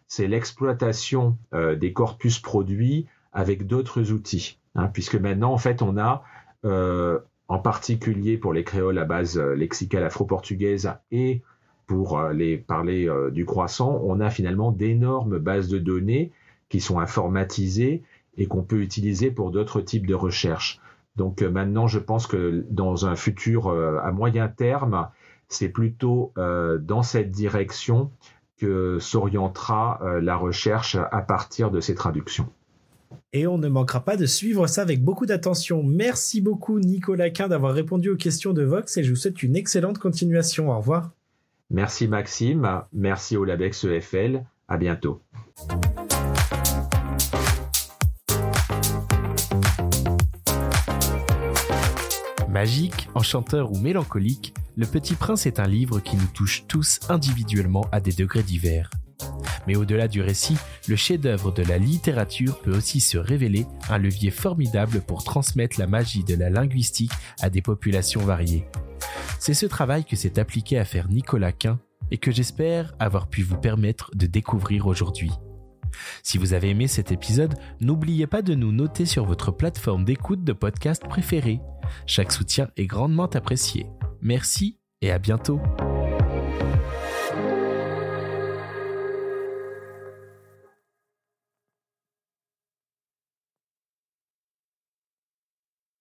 C'est 0.08 0.26
l'exploitation 0.26 1.36
euh, 1.54 1.76
des 1.76 1.92
corpus 1.92 2.38
produits 2.38 3.06
avec 3.32 3.66
d'autres 3.66 4.12
outils, 4.12 4.58
hein, 4.74 4.88
puisque 4.88 5.16
maintenant 5.16 5.52
en 5.52 5.58
fait 5.58 5.82
on 5.82 5.96
a 5.98 6.24
euh, 6.64 7.18
en 7.48 7.58
particulier 7.58 8.38
pour 8.38 8.52
les 8.52 8.64
créoles 8.64 8.98
à 8.98 9.04
base 9.04 9.38
euh, 9.38 9.54
lexicale 9.54 10.04
afro-portugaise 10.04 10.90
et 11.10 11.42
pour 11.86 12.20
les 12.20 12.56
parler 12.56 13.08
du 13.30 13.44
croissant, 13.44 14.00
on 14.02 14.18
a 14.18 14.28
finalement 14.28 14.72
d'énormes 14.72 15.38
bases 15.38 15.68
de 15.68 15.78
données 15.78 16.32
qui 16.68 16.80
sont 16.80 16.98
informatisées 16.98 18.02
et 18.36 18.46
qu'on 18.46 18.64
peut 18.64 18.80
utiliser 18.80 19.30
pour 19.30 19.52
d'autres 19.52 19.80
types 19.80 20.04
de 20.04 20.14
recherches. 20.14 20.80
Donc 21.16 21.42
euh, 21.42 21.50
maintenant, 21.50 21.86
je 21.86 21.98
pense 21.98 22.26
que 22.26 22.64
dans 22.70 23.06
un 23.06 23.16
futur 23.16 23.68
euh, 23.68 23.98
à 24.02 24.12
moyen 24.12 24.48
terme, 24.48 25.08
c'est 25.48 25.68
plutôt 25.68 26.32
euh, 26.38 26.78
dans 26.78 27.02
cette 27.02 27.30
direction 27.30 28.10
que 28.58 28.98
s'orientera 28.98 30.00
la 30.22 30.34
recherche 30.34 30.96
à 30.96 31.20
partir 31.20 31.70
de 31.70 31.80
ces 31.80 31.94
traductions. 31.94 32.48
Et 33.34 33.46
on 33.46 33.58
ne 33.58 33.68
manquera 33.68 34.00
pas 34.00 34.16
de 34.16 34.24
suivre 34.24 34.66
ça 34.66 34.80
avec 34.80 35.04
beaucoup 35.04 35.26
d'attention. 35.26 35.82
Merci 35.82 36.40
beaucoup 36.40 36.80
Nicolas 36.80 37.28
Quin 37.28 37.48
d'avoir 37.48 37.74
répondu 37.74 38.08
aux 38.08 38.16
questions 38.16 38.54
de 38.54 38.62
Vox 38.62 38.96
et 38.96 39.04
je 39.04 39.10
vous 39.10 39.16
souhaite 39.16 39.42
une 39.42 39.56
excellente 39.56 39.98
continuation. 39.98 40.70
Au 40.70 40.78
revoir. 40.78 41.10
Merci 41.68 42.08
Maxime, 42.08 42.82
merci 42.94 43.36
au 43.36 43.44
Labex 43.44 43.84
EFL, 43.84 44.42
à 44.68 44.78
bientôt. 44.78 45.20
Magique, 52.56 53.10
enchanteur 53.14 53.70
ou 53.70 53.78
mélancolique, 53.78 54.54
Le 54.76 54.86
Petit 54.86 55.14
Prince 55.14 55.44
est 55.44 55.60
un 55.60 55.66
livre 55.66 56.00
qui 56.00 56.16
nous 56.16 56.26
touche 56.32 56.64
tous 56.66 57.00
individuellement 57.10 57.86
à 57.92 58.00
des 58.00 58.12
degrés 58.12 58.42
divers. 58.42 58.88
Mais 59.66 59.76
au-delà 59.76 60.08
du 60.08 60.22
récit, 60.22 60.56
le 60.88 60.96
chef-d'œuvre 60.96 61.52
de 61.52 61.62
la 61.62 61.76
littérature 61.76 62.58
peut 62.62 62.74
aussi 62.74 63.00
se 63.00 63.18
révéler 63.18 63.66
un 63.90 63.98
levier 63.98 64.30
formidable 64.30 65.02
pour 65.02 65.22
transmettre 65.22 65.78
la 65.78 65.86
magie 65.86 66.24
de 66.24 66.34
la 66.34 66.48
linguistique 66.48 67.12
à 67.42 67.50
des 67.50 67.60
populations 67.60 68.24
variées. 68.24 68.66
C'est 69.38 69.52
ce 69.52 69.66
travail 69.66 70.06
que 70.06 70.16
s'est 70.16 70.38
appliqué 70.38 70.78
à 70.78 70.86
faire 70.86 71.10
Nicolas 71.10 71.52
Quint 71.52 71.78
et 72.10 72.16
que 72.16 72.32
j'espère 72.32 72.94
avoir 72.98 73.26
pu 73.26 73.42
vous 73.42 73.58
permettre 73.58 74.10
de 74.14 74.24
découvrir 74.24 74.86
aujourd'hui. 74.86 75.32
Si 76.22 76.38
vous 76.38 76.52
avez 76.52 76.70
aimé 76.70 76.88
cet 76.88 77.12
épisode, 77.12 77.54
n'oubliez 77.80 78.26
pas 78.26 78.42
de 78.42 78.54
nous 78.54 78.72
noter 78.72 79.06
sur 79.06 79.24
votre 79.24 79.50
plateforme 79.50 80.04
d'écoute 80.04 80.44
de 80.44 80.52
podcast 80.52 81.02
préférée. 81.08 81.60
Chaque 82.06 82.32
soutien 82.32 82.68
est 82.76 82.86
grandement 82.86 83.26
apprécié. 83.26 83.86
Merci 84.20 84.78
et 85.02 85.10
à 85.10 85.18
bientôt. 85.18 85.60